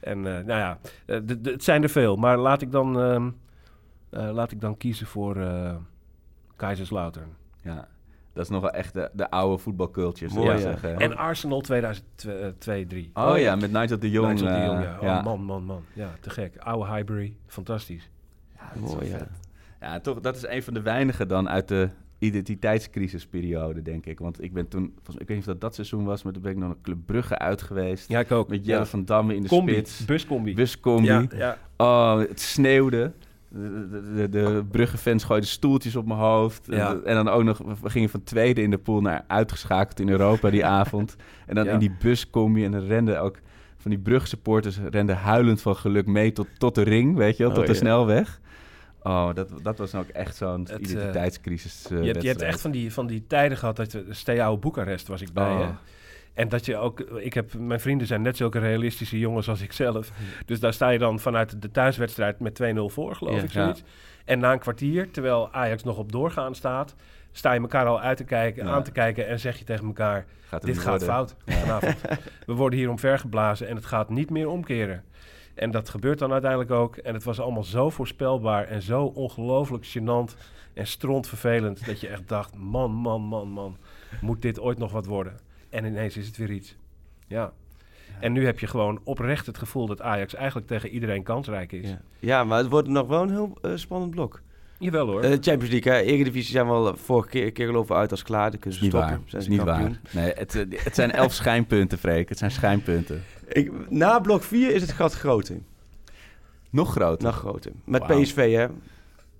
[0.00, 2.16] En eh, nou ja, eh, het zijn er veel.
[2.16, 3.30] Maar laat ik dan, ehm,
[4.10, 5.74] eh, laat ik dan kiezen voor eh
[6.56, 7.28] Kaiserslautern.
[7.62, 7.88] Ja,
[8.32, 10.58] dat is nog wel echt de, de oude voetbalculture, zou je ja.
[10.58, 10.98] zeggen.
[10.98, 11.76] En Arsenal 2002-3.
[13.14, 14.32] oh ja, met Nigel de Jong.
[14.32, 14.96] Nigel de eh, Jong, ja.
[14.96, 15.22] Oh, ja.
[15.22, 15.82] man, man, man.
[15.92, 16.56] Ja, te gek.
[16.58, 18.10] Oude Highbury, fantastisch.
[18.74, 19.28] Mooi, ja.
[19.80, 24.18] Ja, toch, dat is een van de weinigen dan uit de identiteitscrisisperiode, denk ik.
[24.18, 26.42] Want ik ben toen, volgens, ik weet niet of dat dat seizoen was, maar toen
[26.42, 28.08] ben ik nog naar Club Brugge uit geweest.
[28.08, 28.48] Ja, ik ook.
[28.48, 28.86] Met Jelle Ja.
[28.86, 30.04] van Damme in de Combi, spits.
[30.04, 30.54] buscombi.
[30.54, 31.06] Buscombi.
[31.06, 31.58] Ja, ja.
[31.76, 33.12] Oh, het sneeuwde.
[33.52, 36.66] De, de, Brugge-fans gooiden stoeltjes op mijn hoofd.
[36.66, 36.90] Ja.
[36.90, 40.08] En, en dan ook nog, we gingen van tweede in de pool naar uitgeschakeld in
[40.08, 41.16] Europa die avond.
[41.46, 41.72] En dan Ja.
[41.72, 43.38] in die buscombi en dan renden ook
[43.76, 47.52] van die Brugge-supporters renden huilend van geluk mee tot, tot de ring, weet je wel,
[47.52, 47.78] Oh, tot de ja.
[47.78, 48.40] snelweg.
[49.02, 51.86] Oh, dat, dat was nou ook echt zo'n eh, identiteitscrisis.
[51.90, 54.56] eh, Je hebt, je hebt echt van die, van die tijden gehad dat je Steaua
[54.56, 55.52] Boekarest was ik bij.
[55.52, 55.68] Oh.
[56.34, 59.72] En dat je ook, ik heb, mijn vrienden zijn net zulke realistische jongens als ik
[59.72, 60.10] zelf.
[60.46, 63.42] Dus daar sta je dan vanuit de thuiswedstrijd met 2-0 voor, geloof Ja.
[63.42, 63.82] ik, zoiets.
[64.24, 66.94] En na een kwartier, terwijl Ajax nog op doorgaan staat,
[67.32, 68.70] sta je elkaar al uit te kijken, Ja.
[68.72, 71.08] aan te kijken en zeg je tegen elkaar: Gaat dit gaat worden.
[71.08, 71.96] fout vanavond.
[72.46, 75.04] We worden hier omvergeblazen en het gaat niet meer omkeren.
[75.54, 76.96] En dat gebeurt dan uiteindelijk ook.
[76.96, 80.36] En het was allemaal zo voorspelbaar en zo ongelooflijk gênant
[80.74, 81.86] en strontvervelend...
[81.86, 83.76] dat je echt dacht, man, man, man, man,
[84.20, 85.38] moet dit ooit nog wat worden?
[85.70, 86.76] En ineens is het weer iets.
[87.26, 87.52] Ja.
[88.20, 91.88] En nu heb je gewoon oprecht het gevoel dat Ajax eigenlijk tegen iedereen kansrijk is.
[91.88, 92.00] Ja.
[92.18, 94.40] ja, maar het wordt nog wel een heel eh, spannend blok.
[94.78, 95.22] Jawel hoor.
[95.22, 95.98] Eh, Champions League, hè.
[95.98, 98.50] Eredivisie zijn we al vorige keer, keer geloven uit als klaar.
[98.50, 99.16] Dan kunnen ze Niet stoppen.
[99.16, 99.20] waar.
[99.26, 99.98] Zijn ze niet kampioen.
[100.12, 100.22] waar.
[100.22, 102.28] Nee, het, eh, het zijn elf schijnpunten, Freek.
[102.28, 103.22] Het zijn schijnpunten.
[103.48, 105.56] Ik, na blok 4 is het gat groter.
[106.70, 107.24] Nog groter.
[107.26, 107.72] Nog groter.
[107.84, 108.06] Met.
[108.06, 108.66] PSV, hè.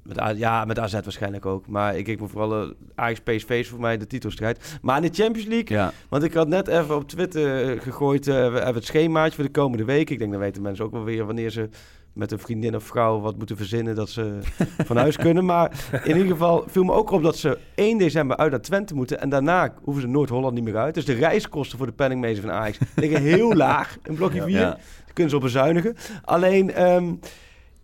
[0.03, 1.67] Met, ja, met AZ waarschijnlijk ook.
[1.67, 2.63] Maar ik kijk me vooral...
[2.63, 4.79] eh, Ajax-PSV is voor mij de titelstrijd.
[4.83, 5.77] Maar in de Champions League...
[5.77, 5.93] Ja.
[6.09, 8.29] Want ik had net even op Twitter eh, gegooid...
[8.29, 10.11] eh, we hebben het schemaatje voor de komende week.
[10.11, 11.69] Ik denk, dan weten mensen ook wel weer wanneer ze...
[12.13, 13.95] met een vriendin of vrouw wat moeten verzinnen...
[13.95, 14.39] dat ze
[14.87, 15.45] van huis kunnen.
[15.45, 15.73] Maar
[16.05, 19.21] in ieder geval viel me ook op dat ze 1 december uit naar Twente moeten...
[19.21, 20.95] en daarna hoeven ze Noord-Holland niet meer uit.
[20.95, 22.79] Dus de reiskosten voor de penningmeester van Ajax...
[22.97, 24.51] liggen heel laag in blokje 4.
[24.51, 24.61] Ja.
[24.61, 24.81] Daar
[25.13, 25.97] kunnen ze op bezuinigen.
[26.25, 26.73] Alleen...
[26.73, 27.13] ehm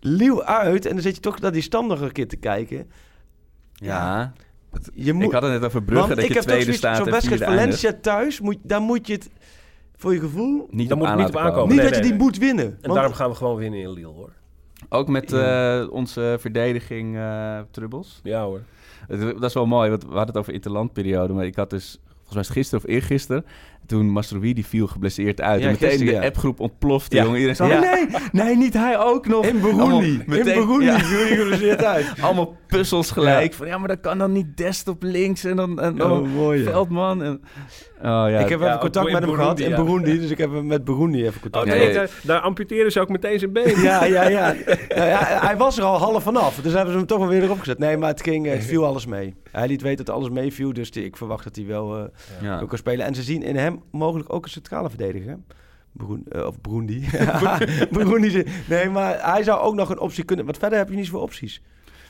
[0.00, 2.90] Lieuw uit en dan zit je toch naar die stand nog een keer te kijken.
[3.72, 4.32] Ja.
[4.94, 6.78] Je moet, Ik had het net over Brugge, dat ik je heb toch tweede zoiets-
[6.82, 7.80] staat zo'n en wedstrijd vierde eindigt.
[7.80, 9.30] Valencia thuis, moet, daar moet je het
[9.96, 11.54] voor je gevoel Niet op moet aan niet op aankomen.
[11.54, 11.68] komen.
[11.74, 12.20] niet nee, dat je die nee.
[12.20, 12.64] moet winnen.
[12.66, 14.32] en Want- daarom gaan we gewoon winnen in Lille hoor.
[14.88, 18.20] Ook met eh, onze verdediging eh Trubbels.
[18.22, 18.60] Ja hoor.
[19.08, 21.32] Dat is wel mooi, want we hadden het over interlandperiode.
[21.32, 23.44] Maar ik had dus, volgens mij is het gisteren of eergisteren...
[23.86, 25.60] toen Mastrowi die viel geblesseerd uit.
[25.60, 26.26] Ja, en meteen gisteren, de ja.
[26.26, 27.22] appgroep ontplofte, Ja.
[27.22, 27.36] jongen.
[27.40, 27.76] Iedereen zei, Ja.
[27.80, 27.92] oh,
[28.32, 29.46] nee, nee, niet hij ook nog.
[29.46, 30.10] in Allemaal Burundi.
[30.12, 30.98] In meteen- Burundi ja.
[30.98, 32.06] viel geblesseerd uit.
[32.20, 33.52] Allemaal puzzels gelijk.
[33.54, 35.80] Van, ja, maar dat kan dan niet Dest op links en dan...
[35.80, 36.62] En, oh, Oh, mooi.
[36.62, 37.22] Veldman.
[37.22, 37.40] En,
[37.98, 38.28] oh, ja.
[38.38, 39.84] ik heb ja, even contact in met hem gehad Burundi, in.
[39.84, 40.20] Burundi.
[40.20, 41.92] Dus ik heb met Burundi even Oh, contact nee, nee.
[41.94, 43.80] daar, daar amputeren ze ook meteen zijn been.
[43.80, 44.54] Ja, ja, ja.
[44.96, 45.18] Nou ja.
[45.40, 46.60] Hij was er al half vanaf.
[46.62, 47.78] Dus hebben ze hem toch wel weer erop gezet.
[47.78, 49.34] Nee, maar het, ging, het viel alles mee.
[49.50, 50.72] Hij liet weten dat alles meeviel.
[50.72, 52.10] Dus die- ik verwacht dat hij wel
[52.42, 53.06] eh, kan spelen.
[53.06, 55.38] En ze zien in hem mogelijk ook een centrale verdediger.
[55.92, 56.60] Burun- eh, of.
[56.60, 57.00] Burundi.
[58.30, 60.44] ze- Nee, maar hij zou ook nog een optie kunnen.
[60.44, 61.62] Want verder heb je niet zoveel opties.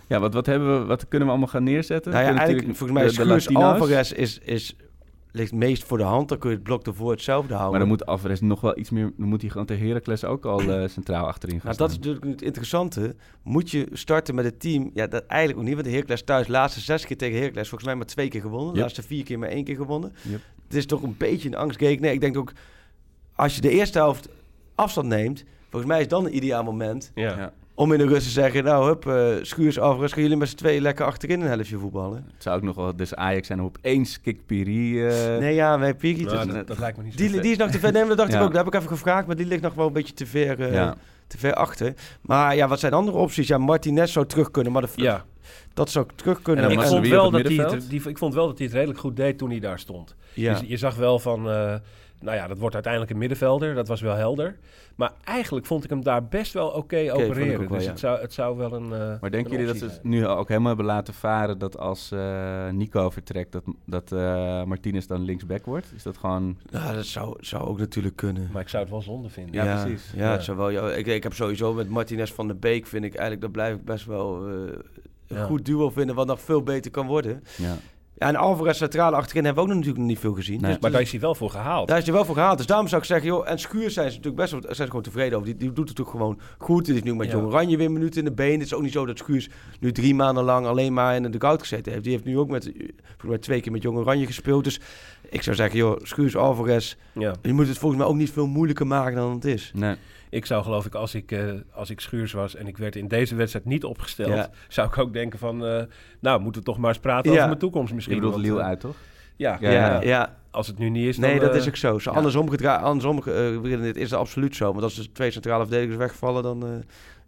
[0.09, 2.13] Ja, wat, wat, hebben we, wat kunnen we allemaal gaan neerzetten?
[2.13, 3.55] Nou ja, eigenlijk, volgens mij de- is de Schuurs.
[3.57, 4.77] Alvarez is, is,
[5.31, 6.29] ligt meest voor de hand.
[6.29, 7.71] Dan kun je het blok ervoor hetzelfde houden.
[7.71, 9.13] Maar dan moet Alvarez nog wel iets meer...
[9.17, 11.97] Dan moet hij gewoon tegen Heracles ook al eh, centraal achterin gaan Nou, dat is
[11.97, 13.15] natuurlijk het interessante.
[13.43, 14.91] Moet je starten met het team?
[14.95, 15.75] Ja, dat eigenlijk ook niet.
[15.75, 18.73] Want de Heracles thuis, laatste zes keer tegen Heracles, volgens mij maar twee keer gewonnen.
[18.73, 18.83] Yep.
[18.83, 20.13] laatste vier keer maar één keer gewonnen.
[20.23, 20.41] Yep.
[20.67, 22.03] Het is toch een beetje een angstgeken.
[22.03, 22.53] Nee, ik denk ook,
[23.35, 24.29] als je de eerste helft
[24.75, 27.39] afstand neemt, volgens mij is dan een ideaal moment Ja.
[27.39, 27.53] Ja.
[27.75, 30.57] Om in de rust te zeggen, nou hup, uh, Schuurs, Alvarez, gaan jullie met z'n
[30.57, 32.25] tweeën lekker achterin een helftje voetballen.
[32.33, 35.07] Het zou ook nog wel dus Ajax zijn op opeens Kik Piri...
[35.07, 35.39] Uh...
[35.39, 36.25] Nee, ja, wij Piri...
[36.25, 38.17] Nou, dat, dat, lijkt me niet die, die, die is nog te ver, nee, dat
[38.17, 38.39] dacht ja.
[38.39, 38.53] ik ook.
[38.53, 40.73] Dat heb ik even gevraagd, maar die ligt nog wel een beetje te ver, uh,
[40.73, 40.95] ja.
[41.27, 41.95] te ver achter.
[42.21, 43.49] Maar ja, wat zijn andere opties?
[43.49, 44.89] Ja, Martinez zou terug kunnen, maar de...
[44.95, 45.25] Ja.
[45.77, 46.65] Dat zou terug kunnen.
[46.65, 48.99] En ik, vond wel dat hij het, die, ik vond wel dat hij het redelijk
[48.99, 50.15] goed deed toen hij daar stond.
[50.35, 50.59] Ja.
[50.61, 51.49] Je, je zag wel van...
[51.49, 51.75] Uh,
[52.21, 53.75] nou ja, dat wordt uiteindelijk een middenvelder.
[53.75, 54.57] Dat was wel helder.
[54.95, 57.59] Maar eigenlijk vond ik hem daar best wel oké okay okay, opereren.
[57.59, 57.91] Wel, dus ja.
[57.91, 58.85] het, zou, het zou wel een.
[58.85, 62.69] Uh, maar denken jullie dat ze nu ook helemaal hebben laten varen dat als uh,
[62.71, 65.93] Nico vertrekt, dat, dat uh, Martinez dan linksback wordt?
[65.97, 66.59] Is dat gewoon.
[66.71, 68.49] Ja, dat zou, zou ook natuurlijk kunnen.
[68.53, 69.55] Maar ik zou het wel zonde vinden.
[69.55, 70.13] Ja, ja precies.
[70.15, 70.41] Ja, ja.
[70.41, 73.41] Zou wel, ja, ik, ik heb sowieso met Martinez van de Beek, vind ik eigenlijk,
[73.41, 74.49] dat blijf ik best wel
[75.29, 77.43] een goed duo vinden, wat nog veel beter kan worden.
[77.57, 77.77] Ja.
[78.19, 80.61] Ja, en Alvarez centrale achterin hebben we ook natuurlijk nog niet veel gezien.
[80.61, 81.89] Nee, dus, maar daar is hij wel voor gehaald.
[81.89, 82.57] Daar is hij wel voor gehaald.
[82.57, 84.87] Dus daarom zou ik zeggen, joh, en Schuur zijn ze natuurlijk best wel zijn ze
[84.87, 85.49] gewoon tevreden over.
[85.49, 86.87] Die, die doet het ook gewoon goed.
[86.87, 87.33] Het is nu met ja.
[87.33, 88.59] Jong Oranje weer minuten in de benen.
[88.59, 89.49] Het is ook niet zo dat Schuurs
[89.81, 92.05] nu drie maanden lang alleen maar in de koud gezeten heeft.
[92.05, 92.73] Die heeft nu ook met,
[93.23, 94.65] met twee keer met Jong Oranje gespeeld.
[94.65, 94.81] Dus
[95.31, 96.95] ik zou zeggen, joh, Schuurs, Alvarez.
[97.13, 97.35] Ja.
[97.43, 99.71] Je moet het volgens mij ook niet veel moeilijker maken dan het is.
[99.75, 99.97] Nee.
[100.31, 103.09] Ik zou geloof ik, als ik, uh, als ik Schuurs was en ik werd in
[103.09, 104.51] deze wedstrijd niet opgesteld, ja.
[104.69, 105.83] zou ik ook denken van, uh,
[106.21, 107.37] nou, moeten we toch maar eens praten ja.
[107.37, 108.15] over mijn toekomst misschien.
[108.15, 108.97] Je bedoelt Liel uit, toch?
[109.37, 110.37] Ja, ja, ja, ja.
[110.51, 111.99] Als het nu niet is, dan, Nee, dat uh, is ook zo.
[111.99, 114.71] zo andersom, andersom dit is het absoluut zo.
[114.71, 116.85] Want als er twee centrale verdedigers wegvallen, dan...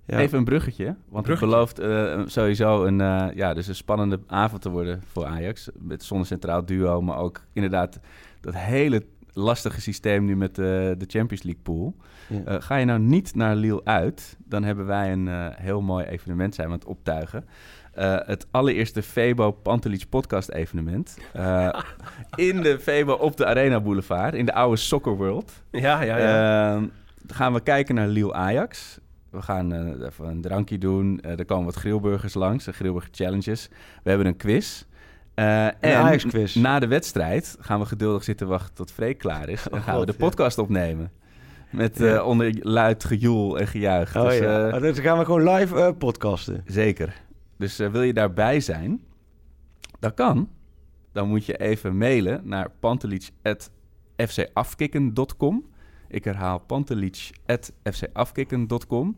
[0.09, 0.19] Ja.
[0.19, 4.63] Even een bruggetje, want het belooft uh, sowieso een, uh, ja, dus een spannende avond
[4.63, 5.69] te worden voor Ajax.
[5.79, 8.01] Met zonder centraal duo, maar ook inderdaad
[8.41, 9.05] dat hele
[9.39, 11.97] lastige systeem nu met de, de Champions League pool.
[12.27, 12.43] Ja.
[12.49, 16.05] Uh, ga je nou niet naar Lille uit, dan hebben wij een uh, heel mooi
[16.05, 17.45] evenement zijn aan het optuigen.
[17.99, 21.19] Uh, het allereerste Febo Pantelic podcast evenement.
[22.35, 25.63] in de Febo op de Arena Boulevard, in de oude Soccer World.
[25.71, 26.75] Ja, ja, ja.
[26.75, 26.87] Ehm,
[27.27, 28.99] gaan we kijken naar Lille Ajax.
[29.31, 29.73] We gaan
[30.03, 31.21] even een drankje doen.
[31.21, 33.69] er komen wat grillburgers langs, de grillburger challenges.
[34.03, 34.85] We hebben een quiz.
[35.39, 36.21] Uh, en
[36.55, 39.69] na de wedstrijd gaan we geduldig zitten wachten tot Freek klaar is.
[39.69, 40.63] En oh, gaan God, we de podcast ja.
[40.63, 41.11] opnemen.
[41.71, 42.15] Met ja.
[42.15, 44.17] uh, onder luid gejoel en gejuich.
[44.17, 44.75] Oh, dus, ja.
[44.75, 46.63] uh, dus gaan we gewoon live podcasten.
[46.67, 47.23] Zeker.
[47.57, 49.03] Dus wil je daarbij zijn?
[49.99, 50.49] Dat kan.
[51.13, 55.67] Dan moet je even mailen naar pantelic.fcafkikken.com.
[56.09, 59.17] Ik herhaal pantelic.fcafkikken.com.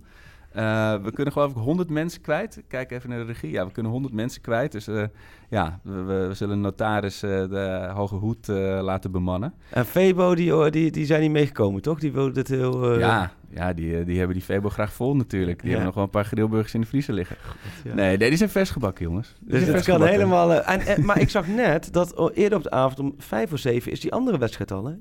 [0.57, 2.63] Uh, we kunnen geloof ik 100 mensen kwijt.
[2.69, 3.51] Kijk even naar de regie.
[3.51, 4.73] Ja, we kunnen 100 mensen kwijt.
[4.73, 5.05] Dus uh,
[5.49, 8.47] ja, we, we, zullen notaris uh, de hoge hoed
[8.81, 9.55] laten bemannen.
[9.69, 12.01] En Febo, die, die, die zijn niet meegekomen, toch?
[12.01, 12.99] Die wilden dit heel...
[12.99, 15.61] Ja, ja die, die hebben die Febo graag vol natuurlijk.
[15.61, 15.77] Die ja.
[15.77, 17.37] hebben nog wel een paar grillburgers in de vriezer liggen.
[17.85, 17.95] Ja.
[17.95, 19.35] Nee, nee, die zijn vers gebakken, jongens.
[19.41, 20.53] Die dus het kan helemaal...
[20.53, 23.93] En, en, maar ik zag net dat eerder op de avond om vijf voor zeven
[23.93, 24.93] is die andere wedstrijd al, hè?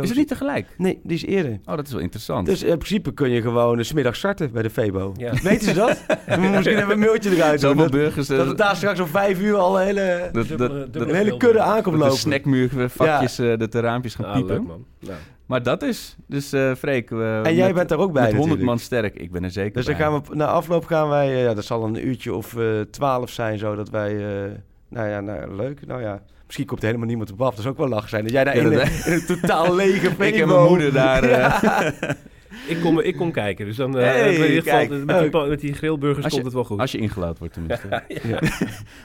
[0.00, 0.74] is het niet tegelijk?
[0.76, 1.60] Nee, die is eerder.
[1.64, 2.46] Oh, dat is wel interessant.
[2.46, 5.14] Dus in principe kun je gewoon een smiddag starten bij de Febo.
[5.16, 5.32] Ja.
[5.42, 5.88] Weten ze dat?
[6.26, 7.60] Misschien hebben we een mailtje eruit.
[7.60, 8.26] Zoveel burgers...
[8.26, 11.36] Dat het daar straks om vijf uur al een hele, dat, dat, dat, een hele
[11.36, 12.12] kudde aankomt lopen.
[12.12, 13.56] De snackmuur, vakjes, ja.
[13.56, 14.54] de raampjes gaan ah, piepen.
[14.54, 14.84] Leuk, man.
[14.98, 15.14] Ja.
[15.52, 16.16] Maar dat is.
[16.26, 17.10] Dus uh, Freek.
[17.10, 18.22] Uh, en jij met, bent daar ook bij.
[18.22, 19.14] Met 100 man sterk.
[19.14, 19.72] Ik ben er zeker.
[19.72, 21.32] Dus dan gaan we na afloop gaan wij.
[21.32, 22.56] Uh, ja, dat zal een uurtje of
[22.90, 24.14] twaalf zijn, zodat wij.
[24.88, 25.86] nou ja, nou, leuk.
[25.86, 26.22] Nou ja.
[26.46, 27.50] Misschien komt er helemaal niemand op af.
[27.50, 28.22] Dat is ook wel lach zijn.
[28.22, 31.28] Dat jij daar ja, in, een, in, een totaal lege Ik heb mijn moeder daar.
[31.28, 31.82] Ja.
[32.66, 33.66] ik, kom, ik kom kijken.
[33.66, 36.78] Dus dan hey, in ieder geval, met, die, met die grillburgers komt het wel goed.
[36.78, 38.02] Als je ingelaten wordt tenminste.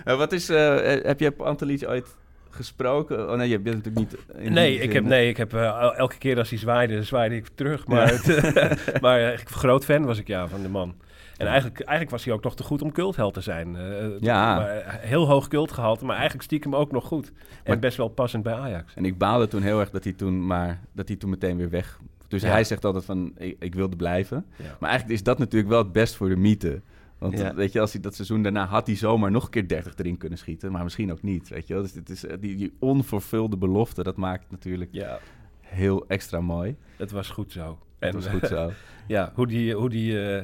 [0.06, 0.16] ja.
[0.16, 0.48] wat is...
[0.48, 2.16] heb je Antelietje ooit
[2.50, 3.30] gesproken?
[3.32, 4.50] Oh nee, je bent natuurlijk niet...
[4.50, 7.88] nee, ik heb, nee, ik heb uh, elke keer als hij zwaaide, zwaaide ik terug.
[7.88, 8.20] Maar, ja.
[8.20, 10.96] het, maar uh, groot fan was ik ja van de man.
[11.38, 11.52] En ja.
[11.52, 13.76] eigenlijk, eigenlijk was hij ook toch te goed om cultheld te zijn.
[13.76, 14.56] Uh, ja.
[14.56, 17.28] Maar heel hoog cultgehalte, maar eigenlijk stiekem ook nog goed.
[17.28, 17.34] En
[17.66, 18.94] maar, best wel passend bij Ajax.
[18.96, 21.70] En ik baalde toen heel erg dat hij toen, maar, dat hij toen meteen weer
[21.70, 22.00] weg...
[22.28, 22.50] Dus ja.
[22.50, 24.46] hij zegt altijd van, ik, ik wilde blijven.
[24.80, 26.82] Maar eigenlijk is dat natuurlijk wel het best voor de mythe.
[27.18, 27.54] Want ja.
[27.54, 30.18] weet je, als hij dat seizoen daarna had hij zomaar nog een keer 30 erin
[30.18, 31.50] kunnen schieten, maar misschien ook niet.
[31.50, 31.74] Weet je?
[31.74, 35.20] Dus het is, die, die onvervulde belofte, dat maakt het natuurlijk ja.
[35.62, 36.76] heel extra mooi.
[36.98, 37.80] Het was goed zo.
[38.00, 38.72] Het was goed zo.
[39.08, 40.42] ja, hoe die, hoe die uh,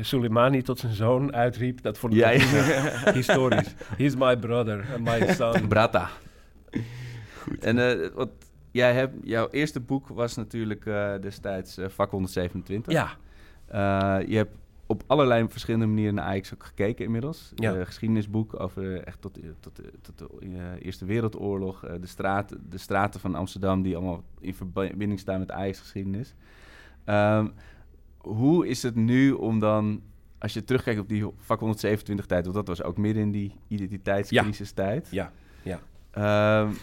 [0.00, 3.12] Soleimani tot zijn zoon uitriep, dat vond ik ja, ja.
[3.12, 3.74] historisch.
[3.96, 5.68] He's my brother and my son.
[5.68, 6.10] Brata.
[7.42, 7.64] Goed.
[7.64, 8.30] En uh, wat
[8.70, 12.92] jij hebt, jouw eerste boek was natuurlijk uh, destijds Vak 127.
[12.92, 13.16] Ja.
[14.20, 14.56] je hebt
[14.86, 17.52] op allerlei verschillende manieren naar Ajax ook gekeken inmiddels.
[17.54, 17.76] Ja.
[17.76, 21.84] Uh, geschiedenisboek over echt tot, tot, tot de uh, Eerste Wereldoorlog.
[21.84, 26.34] Uh, de, straat, de straten van Amsterdam die allemaal in verbinding staan met Ajax-geschiedenis.
[27.04, 27.52] Um,
[28.18, 30.02] hoe is het nu om dan,
[30.38, 33.54] als je terugkijkt op die vak 127 tijd, want dat was ook midden in die
[33.68, 35.08] identiteitscrisis tijd.
[35.10, 35.32] Ja,
[35.62, 35.80] ja.
[36.12, 36.60] ja.
[36.60, 36.76] Um,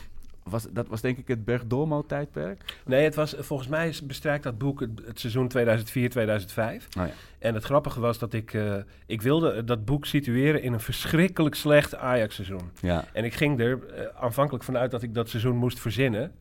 [0.44, 2.80] was, dat was denk ik het Bergdolmo-tijdperk.
[2.86, 5.58] Nee, het was, volgens mij bestrijkt dat boek het, het seizoen 2004-2005.
[5.58, 7.10] Oh ja.
[7.40, 8.76] En het grappige was dat ik, eh,
[9.06, 12.72] ik wilde dat boek situeren in een verschrikkelijk slecht Ajax-seizoen.
[12.82, 13.06] Ja.
[13.14, 16.32] En ik ging er eh, aanvankelijk vanuit dat ik dat seizoen moest verzinnen.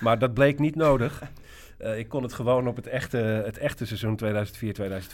[0.00, 1.22] Maar dat bleek niet nodig.
[1.78, 4.26] Eh, ik kon het gewoon op het echte, het echte seizoen 2004-2005.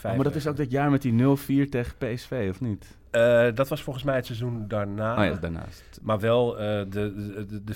[0.05, 2.87] Oh, maar dat is ook dat jaar met die 0-4 tegen PSV, of niet?
[3.11, 5.19] Eh, dat was volgens mij het seizoen daarna.
[5.19, 5.99] Oh ja, daarnaast.
[6.03, 7.75] Maar wel eh, de, de, de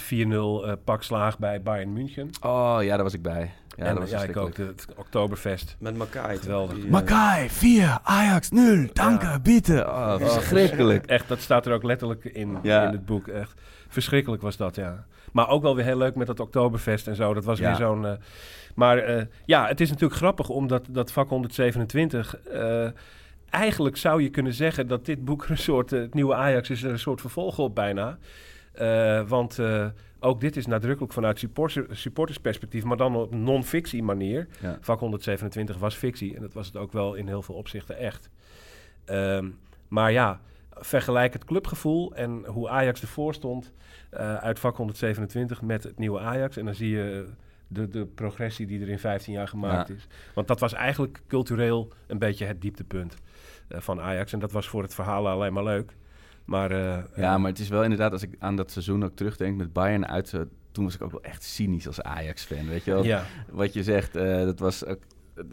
[0.65, 2.31] 4-0 eh, pakslaag bij Bayern München.
[2.41, 3.53] Oh ja, daar was ik bij.
[3.77, 4.55] Ja, en dat was ja, ik ook.
[4.55, 5.77] de- Het Oktoberfest.
[5.79, 6.39] Met Makai.
[6.39, 6.75] Geweldig.
[6.77, 9.85] Die, Makai, 4, Ajax 0, danke, bitte.
[9.87, 11.07] Oh, verschrikkelijk.
[11.07, 12.87] Echt, dat staat er ook letterlijk in, Ja.
[12.87, 13.29] in het boek.
[13.29, 15.05] Echt verschrikkelijk was dat, ja.
[15.33, 17.35] Maar ook wel weer heel leuk met dat Oktoberfest en zo.
[17.35, 17.67] Dat was Ja.
[17.67, 18.19] weer zo'n...
[18.75, 22.37] maar eh, ja, het is natuurlijk grappig omdat dat vak 127...
[22.39, 22.87] eh,
[23.55, 25.93] eigenlijk zou je kunnen zeggen dat dit boek een soort...
[25.93, 28.19] eh, het nieuwe Ajax is er een soort vervolg op bijna.
[28.73, 29.87] Eh, want eh,
[30.21, 32.85] ook dit is nadrukkelijk vanuit supporter, supportersperspectief...
[32.85, 34.49] maar dan op non-fictie manier.
[34.61, 34.79] Ja.
[34.81, 38.31] Vak 127 was fictie en dat was het ook wel in heel veel opzichten echt.
[39.05, 39.49] Ehm,
[39.89, 40.41] maar ja,
[40.71, 43.73] vergelijk het clubgevoel en hoe Ajax ervoor stond
[44.41, 46.57] uit vak 127 met het nieuwe Ajax.
[46.57, 47.27] En dan zie je
[47.69, 49.95] de, de progressie die er in 15 jaar gemaakt Ja.
[49.95, 50.07] is.
[50.35, 53.17] Want dat was eigenlijk cultureel een beetje het dieptepunt
[53.79, 54.33] van Ajax.
[54.33, 55.97] En dat was voor het verhaal alleen maar leuk.
[56.45, 56.79] Maar, eh,
[57.17, 59.73] Ja, eh, maar het is wel inderdaad, als ik aan dat seizoen ook terugdenk met
[59.73, 60.41] Bayern uit, eh,
[60.73, 63.05] toen was ik ook wel echt cynisch als Ajax-fan, weet je wel?
[63.05, 63.25] ja.
[63.51, 64.99] Wat je zegt, eh, dat was ook,
[65.35, 65.45] eh,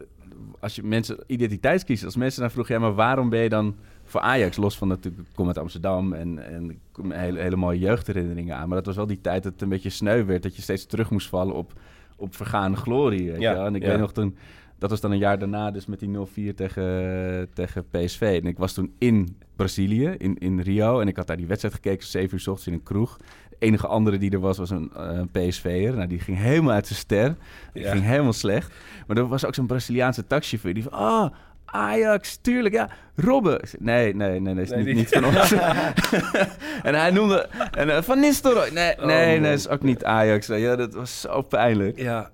[0.60, 4.20] als je mensen identiteitskiezen, als mensen dan vroegen, ja, maar waarom ben je dan voor
[4.20, 4.56] Ajax?
[4.56, 8.76] Los van natuurlijk, ik kom uit Amsterdam en, en hele, hele mooie jeugdherinneringen aan, maar
[8.76, 11.10] dat was wel die tijd dat het een beetje sneu werd, dat je steeds terug
[11.10, 11.72] moest vallen op,
[12.16, 13.66] op vergaande glorie, weet Ja, je wel?
[13.66, 13.88] En ik ja.
[13.88, 14.36] weet nog toen,
[14.82, 16.08] dat was dan een jaar daarna, dus met die
[16.52, 18.38] 0-4 tegen, tegen PSV.
[18.42, 21.00] En ik was toen in Brazilië, in, in Rio.
[21.00, 23.16] En ik had daar die wedstrijd gekeken, 7 uur s ochtends in een kroeg.
[23.50, 25.94] De enige andere die er was, was een eh, PSV'er.
[25.96, 27.36] Nou, die ging helemaal uit zijn ster.
[27.72, 27.90] Die Ja.
[27.92, 28.72] ging helemaal slecht.
[29.06, 30.92] Maar er was ook zo'n Braziliaanse taxichauffeur die van...
[30.98, 31.26] Oh,
[31.64, 32.88] Ajax, tuurlijk, ja.
[33.16, 33.60] Robben.
[33.78, 35.52] Nee, nee, nee, nee, is Nee, niet, niet van ons.
[36.88, 37.48] en hij noemde...
[37.70, 38.70] En, eh, van Nistelrooy.
[38.72, 40.46] Nee, Oh, nee, nee, is ook niet Ajax.
[40.46, 41.98] Ja, dat was zo pijnlijk.
[41.98, 42.30] ja,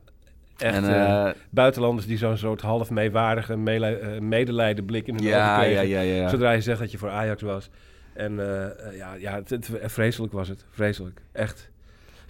[0.63, 5.15] echt en, eh, eh, buitenlanders die zo'n soort half meewaardige mele- eh, medelijden blik in
[5.15, 5.89] hun ogen kregen.
[5.89, 6.29] ja, ja, ja.
[6.29, 7.71] Zodra je zegt dat je voor Ajax was.
[8.15, 8.37] En
[8.97, 10.65] ja, ja het, het- vreselijk was het.
[10.71, 11.21] Vreselijk.
[11.33, 11.71] Echt.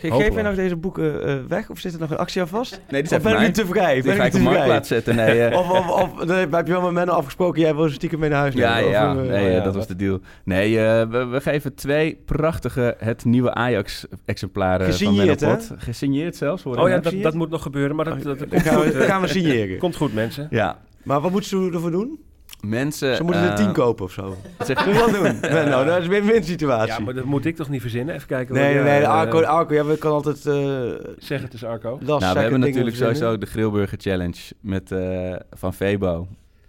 [0.00, 2.70] Geef je nog deze boeken eh, weg of zit er nog een actie aan vast?
[2.70, 3.46] Nee, die Of zijn ben van ik mij.
[3.46, 3.94] nu te vrij?
[3.94, 5.16] Die Ben ga ik op marktplaats zetten.
[5.16, 7.94] Nee, eh, Of, of, of nee, heb je wel met Menno afgesproken, jij wil ze
[7.94, 8.90] stiekem mee naar huis Ja, nemen?
[8.90, 10.20] ja, Of, eh, nee, oh, ja, dat was de deal.
[10.44, 15.74] Nee, eh, we, we geven twee prachtige het nieuwe Ajax-exemplaren van Gesigneerd, Menno hè?
[15.78, 16.62] Gesigneerd zelfs.
[16.62, 19.28] hoor Oh ja, dat, dat moet nog gebeuren, maar dat, dat, gaan we, gaan we
[19.28, 19.78] signeren.
[19.78, 20.46] komt goed, mensen.
[20.50, 22.18] Ja, Maar wat moeten ze ervoor doen?
[22.66, 23.16] Mensen...
[23.16, 24.36] Ze moeten er eh, tien kopen of zo.
[24.66, 25.50] zeg- Zullen we dat doen?
[25.52, 26.92] Menno, dat is een win-win situatie.
[26.92, 28.14] Ja, maar dat moet ik toch niet verzinnen?
[28.14, 28.54] Even kijken.
[28.54, 31.64] nee, wat nee, nee, eh, Arco, Arco ja, we kan altijd eh Zeg het eens,
[31.64, 31.98] Arco.
[32.02, 36.28] last nou, we hebben natuurlijk sowieso de Grillburger Challenge met, eh, van Febo.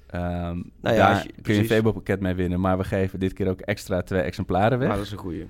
[0.10, 2.60] Ehm, ja, daar je- kun je een Febo-pakket mee winnen.
[2.60, 4.88] Maar we geven dit keer ook extra twee exemplaren weg.
[4.88, 5.46] Maar dat is een goeie.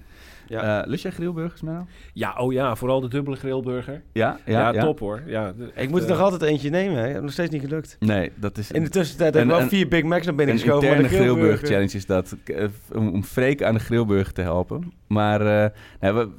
[0.49, 0.81] Ja.
[0.81, 1.85] Eh, lust jij grillburgers, Menno?
[2.13, 4.01] Ja, oh ja, vooral de dubbele grillburger.
[4.13, 5.21] Ja, Ja, top hoor.
[5.25, 7.07] Ja, de- ik moet er eh, nog altijd eentje nemen, hè.
[7.07, 7.95] Ik heb nog steeds niet gelukt.
[7.99, 8.71] Nee, dat is...
[8.71, 10.87] In de tussentijd heb ik wel vier Big Macs naar binnen Een geschoven.
[10.89, 12.35] maar interne de grillburger challenge is dat.
[12.45, 14.91] eh, Om, om Freek aan de grillburger te helpen.
[15.07, 15.69] Maar eh,
[15.99, 16.29] nou, we,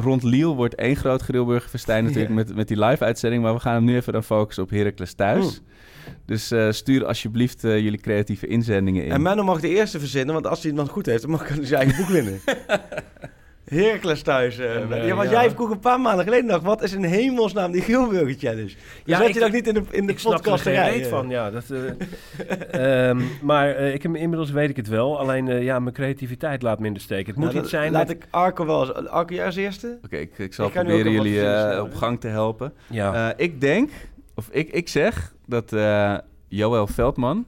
[0.00, 3.42] rond Liel wordt één groot grillburgerfestijn natuurlijk met, met die live-uitzending.
[3.42, 5.60] Maar we gaan hem nu even dan focussen op Heracles thuis.
[6.24, 9.10] Dus eh, stuur alsjeblieft eh, jullie creatieve inzendingen in.
[9.10, 11.48] En Menno mag de eerste verzinnen, want als hij het dan goed heeft, dan mag
[11.48, 12.40] hij zijn eigen boek winnen.
[13.66, 14.58] Heracles thuis.
[14.58, 15.40] eh, En, eh, ja, want ja.
[15.40, 18.68] jij vroeg een paar maanden geleden nog, wat is in hemelsnaam die Grillburger Challenge?
[18.68, 20.62] Ja, Ja, zet ik- je dat niet in de, in de ik snap er podcast
[20.62, 21.10] geen erbij, reet eh?
[21.10, 21.50] van, ja.
[21.50, 25.18] Dat, eh, ehm, maar ik, inmiddels weet ik het wel.
[25.18, 27.26] Alleen, ja, mijn creativiteit laat me in de steek.
[27.26, 29.08] Het moet Nou, iets dat- zijn Laat met- ik Arco wel eens...
[29.08, 29.98] Arco, jij als eerste?
[30.04, 32.72] Oké, ik, ik zal Ik proberen jullie eh, op gang te helpen.
[32.90, 33.30] Ja.
[33.34, 33.90] Eh, ik denk,
[34.34, 36.14] of ik, ik zeg dat eh
[36.48, 37.46] Joël Veldman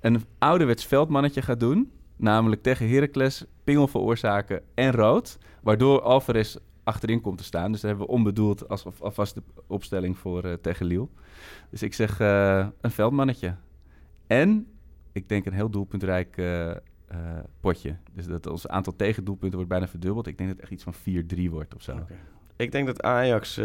[0.00, 1.90] een ouderwets veldmannetje gaat doen.
[2.16, 5.38] Namelijk tegen Heracles pingel veroorzaken en rood.
[5.64, 7.72] Waardoor Alvarez achterin komt te staan.
[7.72, 11.10] Dus daar hebben we onbedoeld als, alvast de opstelling voor eh, tegen Liel.
[11.70, 13.54] Dus ik zeg eh, een veldmannetje.
[14.26, 14.66] En
[15.12, 16.72] ik denk een heel doelpuntrijk eh,
[17.60, 17.96] potje.
[18.12, 20.26] Dus dat ons aantal tegendoelpunten wordt bijna verdubbeld.
[20.26, 22.06] Ik denk dat het echt iets van 4-3 wordt of zo.
[22.56, 23.60] Ik denk dat Ajax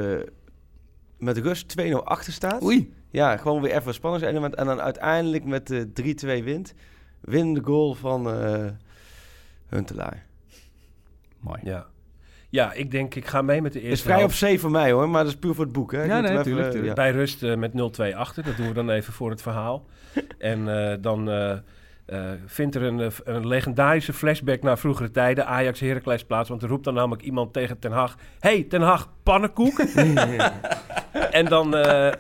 [1.18, 2.64] met rust 2-0 achter staat.
[2.64, 2.94] Oei!
[3.10, 4.56] Ja, gewoon weer even spannend zijn.
[4.56, 6.74] En dan uiteindelijk met eh 3-2 wint.
[7.20, 8.28] Win de goal van
[9.68, 10.29] Huntelaar.
[11.40, 11.60] Mooi.
[11.64, 11.86] ja.
[12.50, 14.38] ja, ik denk, ik ga mee met de eerste Is vrij op helft.
[14.38, 15.92] zee voor mij hoor, maar dat is puur voor het boek.
[15.92, 16.04] Hè?
[16.04, 16.94] Ik Ja, moet nee, hem even, tuurlijk, eh, ja.
[16.94, 17.72] Bij rust eh, met
[18.12, 18.44] 0-2 achter.
[18.44, 19.86] Dat doen we dan even voor het verhaal.
[20.38, 21.30] en eh, dan...
[22.46, 25.46] vindt er een, een legendarische flashback naar vroegere tijden.
[25.46, 26.50] Ajax Heracles plaats.
[26.50, 28.16] Want er roept dan namelijk iemand tegen Ten Hag.
[28.40, 29.80] hey, Ten Hag, pannenkoek.
[31.32, 32.14] en, dan, eh,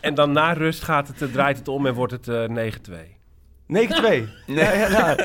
[0.00, 2.44] en dan na rust gaat het, draait het om en wordt het eh
[3.64, 3.66] 9-2.
[3.66, 3.76] 9-2.
[4.46, 5.16] Ja, ja.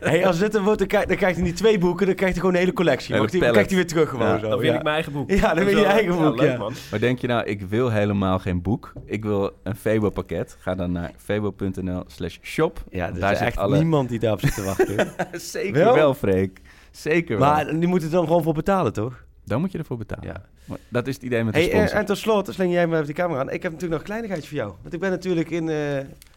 [0.00, 2.34] Hey, als dit er wordt, dan, krijg- dan krijgt hij niet twee boeken, dan krijgt
[2.34, 3.14] hij gewoon een hele collectie.
[3.14, 4.48] Dan krijgt hij weer terug gewoon Ja, zo.
[4.48, 4.74] Dan ja.
[4.74, 5.30] ik mijn eigen boek.
[5.30, 6.56] Ja, dan win je eigen boek, leuk, ja.
[6.56, 6.72] man.
[6.90, 8.92] Maar denk je nou, ik wil helemaal geen boek.
[9.04, 10.56] Ik wil een Febo-pakket.
[10.60, 12.84] Ga dan naar febo.nl slash shop.
[12.90, 15.08] Ja, er Daar is zit echt alle- niemand die daarop zit te wachten.
[15.40, 15.94] Zeker Wel?
[15.94, 16.60] wel, Freek.
[16.90, 17.48] Zeker wel.
[17.48, 19.24] maar die moeten er dan gewoon voor betalen, toch?
[19.44, 20.26] Dan moet je ervoor betalen.
[20.26, 20.42] Ja.
[20.64, 21.98] Maar Dat is het idee met de Hey, en, sponsor.
[21.98, 23.50] en tot slot, sleng jij me even die camera aan.
[23.50, 24.72] Ik heb natuurlijk nog een kleinigheidje voor jou.
[24.82, 25.76] Want ik ben natuurlijk in eh,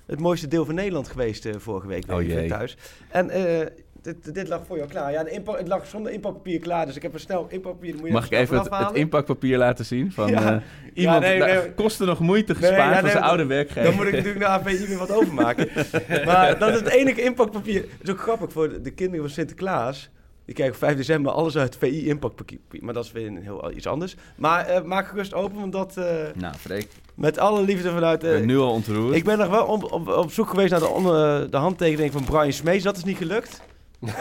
[0.06, 2.12] het mooiste deel van Nederland geweest eh, vorige week.
[2.12, 2.47] Oh jee.
[2.47, 2.78] thuis.
[3.10, 3.68] En eh,
[4.01, 5.12] dit, dit lag voor jou klaar.
[5.12, 6.86] Ja, de inpak, het lag zonder inpakpapier klaar.
[6.86, 7.95] Dus ik heb er snel inpakpapier.
[7.95, 10.12] Moet je Mag ik even het, het inpakpapier laten zien?
[10.12, 10.56] Van, Ja.
[10.56, 10.62] eh,
[10.93, 11.74] iemand, nee, daar nee.
[11.74, 13.84] kostte nog moeite Nee, gespaard ja, van nee, zijn oude werkgever.
[13.84, 15.68] Dan moet ik natuurlijk naar AVI weer wat overmaken.
[16.26, 17.82] maar dat is het enige inpakpapier.
[17.82, 20.10] Het is ook grappig voor de kinderen van Sinterklaas.
[20.46, 22.60] Die krijgen op 5 december alles uit VI inpakpapier.
[22.80, 24.16] Maar dat is weer een heel iets anders.
[24.36, 28.24] Maar eh, maak gerust open, want dat eh, Nou, Freek, met alle liefde vanuit...
[28.24, 29.16] ik eh, ben nu al ontroerd.
[29.16, 32.52] ik ben nog wel op, op, op zoek geweest naar de, de handtekening van Brian
[32.54, 32.84] Smees.
[32.84, 33.62] Dat is niet gelukt.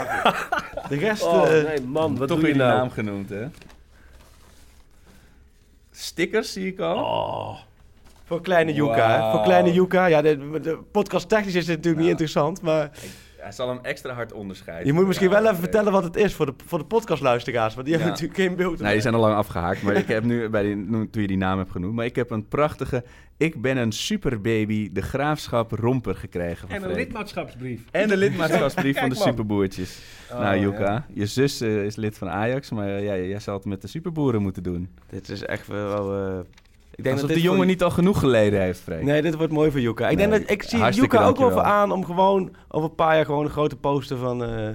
[0.88, 1.22] De rest...
[1.22, 2.78] Oh, eh, nee, man, wat Toch doe je nou?
[2.78, 3.46] naam genoemd, hè?
[5.90, 6.96] Stickers zie ik al.
[6.96, 7.58] Oh,
[8.24, 9.24] Voor kleine Yuka.
[9.24, 9.30] hè.
[9.30, 10.06] Voor kleine Yuka.
[10.06, 12.10] Ja, de, de podcast technisch is dit natuurlijk niet Ja.
[12.10, 12.62] interessant.
[12.62, 12.90] Maar
[13.42, 14.86] Hij zal hem extra hard onderscheiden.
[14.86, 17.74] je moet misschien Ja, wel even vertellen wat het is voor de, voor de podcastluisteraars.
[17.74, 18.78] Want die hebben natuurlijk geen beeld.
[18.80, 19.82] Nee, die zijn al lang afgehaakt.
[19.82, 21.94] Maar ik heb nu, bij die, toen je die naam hebt genoemd...
[21.94, 23.04] maar ik heb een prachtige...
[23.36, 27.04] Ik ben een superbaby, de graafschap romper gekregen van en een Freek.
[27.04, 27.80] lidmaatschapsbrief.
[27.90, 29.98] En de lidmaatschapsbrief van de superboertjes.
[30.32, 31.06] Oh, nou, Yuka, ja.
[31.12, 32.70] je zus eh, is lid van Ajax...
[32.70, 34.88] maar eh, ja, jij zal het met de superboeren moeten doen.
[35.10, 36.16] Dit is echt wel...
[36.16, 36.38] eh,
[36.94, 39.02] ik denk Alsof dat de jongen voor- niet al genoeg geleden heeft, Freek.
[39.02, 40.08] Nee, dit wordt mooi voor Yuka.
[40.08, 42.94] Ik, Nee, denk dat, ik zie Yuka ook wel voor aan om gewoon over een
[42.94, 44.44] paar jaar gewoon een grote poster van...
[44.44, 44.68] eh,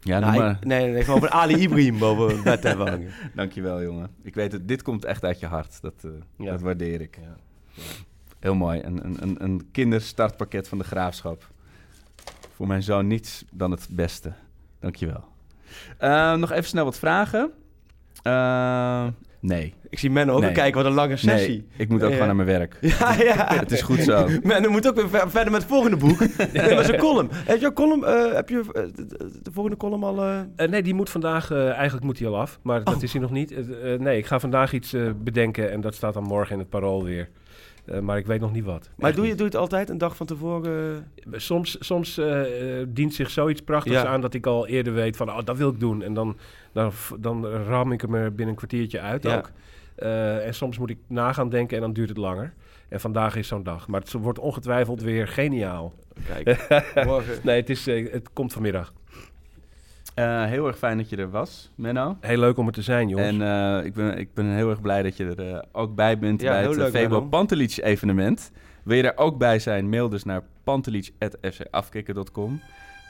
[0.00, 0.50] Ja, nou, maar.
[0.50, 3.10] ik- nee, nee, gewoon van Ali Ibrahim boven bed hebben hangen.
[3.34, 4.10] Dankjewel, jongen.
[4.22, 5.80] Ik weet het, dit komt echt uit je hart.
[5.82, 6.50] Dat, eh, Ja.
[6.50, 7.18] dat waardeer ik.
[7.22, 7.36] Ja.
[8.38, 8.80] Heel mooi.
[8.82, 11.48] Een, een, een, kinderstartpakket van de graafschap.
[12.54, 14.32] Voor mijn zoon niets dan het beste.
[14.80, 15.24] Dankjewel.
[15.98, 17.50] Eh nog even snel wat vragen.
[19.40, 19.74] Nee.
[19.90, 20.48] Ik zie Menno ook Nee.
[20.48, 21.48] al kijken, wat een lange sessie.
[21.56, 22.12] Nee, ik moet ook Ja.
[22.16, 22.76] gewoon naar mijn werk.
[22.98, 23.46] Ja, ja.
[23.60, 24.28] Het is goed zo.
[24.42, 26.18] Menno moet ook weer ver- verder met het volgende boek.
[26.52, 27.28] nee, maar zijn column.
[27.32, 30.22] Heb je, column, eh, heb je eh, de, de- de volgende column al...
[30.22, 33.02] eh, Eh, nee, die moet vandaag, eh, eigenlijk moet hij al af, maar dat Oh.
[33.02, 33.52] is hij nog niet.
[33.52, 36.58] Eh, eh, nee, ik ga vandaag iets eh, bedenken en dat staat dan morgen in
[36.58, 37.28] het parool weer.
[37.90, 38.90] Eh, maar ik weet nog niet wat.
[38.96, 39.38] Maar Echt doe je, niet.
[39.40, 41.06] doe je het altijd een dag van tevoren?
[41.32, 44.06] Soms, soms eh, eh, dient zich zoiets prachtigs Ja.
[44.06, 46.02] aan dat ik al eerder weet van, oh, dat wil ik doen.
[46.02, 46.36] En dan,
[46.72, 49.36] dan, dan ram ik hem er binnen een kwartiertje uit Ja.
[49.36, 49.50] ook.
[49.94, 52.52] Eh, en soms moet ik na gaan denken en dan duurt het langer.
[52.88, 53.88] En vandaag is zo'n dag.
[53.88, 55.94] Maar het wordt ongetwijfeld weer geniaal.
[56.26, 56.66] Kijk,
[57.06, 57.38] morgen.
[57.42, 58.92] Nee, het, is, eh, het komt vanmiddag.
[60.20, 62.16] Eh, heel erg fijn dat je er was, Menno.
[62.20, 63.28] Heel leuk om er te zijn, jongens.
[63.28, 66.18] En eh, ik, ben, ik ben heel erg blij dat je er eh, ook bij
[66.18, 67.20] bent Ja, bij heel het leuk, Febo.
[67.20, 68.52] Pantelic evenement.
[68.82, 72.60] Wil je daar ook bij zijn, mail dus naar pantelic.fcafkikker.com.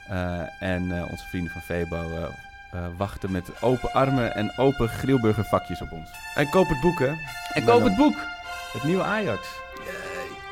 [0.08, 2.22] Eh en eh, onze vrienden van Febo eh,
[2.72, 6.10] eh, wachten met open armen en open grillburger vakjes op ons.
[6.34, 7.12] En koop het boek, hè?
[7.52, 8.14] En koop het boek!
[8.72, 9.48] Het nieuwe Ajax.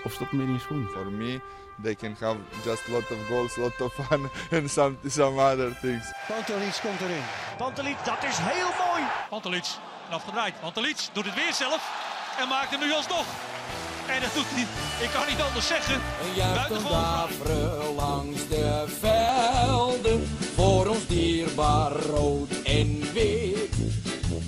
[0.04, 0.88] Of stop hem in je schoen.
[1.16, 1.40] Me,
[1.82, 5.38] they can have just a lot of goals, a lot of fun, and some some
[5.38, 6.12] other things.
[6.26, 7.22] Pantelic komt erin.
[7.56, 9.02] Pantelic, dat is heel mooi.
[9.28, 9.66] Pantelic,
[10.10, 10.60] afgedraaid.
[10.60, 11.82] Pantelic doet het weer zelf
[12.40, 13.26] en maakt hem nu alsnog.
[14.06, 14.66] En dat doet hij,
[15.04, 15.94] ik kan niet anders zeggen.
[15.94, 17.94] Een Buitengewoon.
[17.94, 20.26] langs de velden.
[20.54, 23.74] Voor ons dierbaar rood en wit.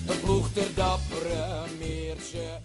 [0.06, 2.60] Een ploeg ter dappere Meerse.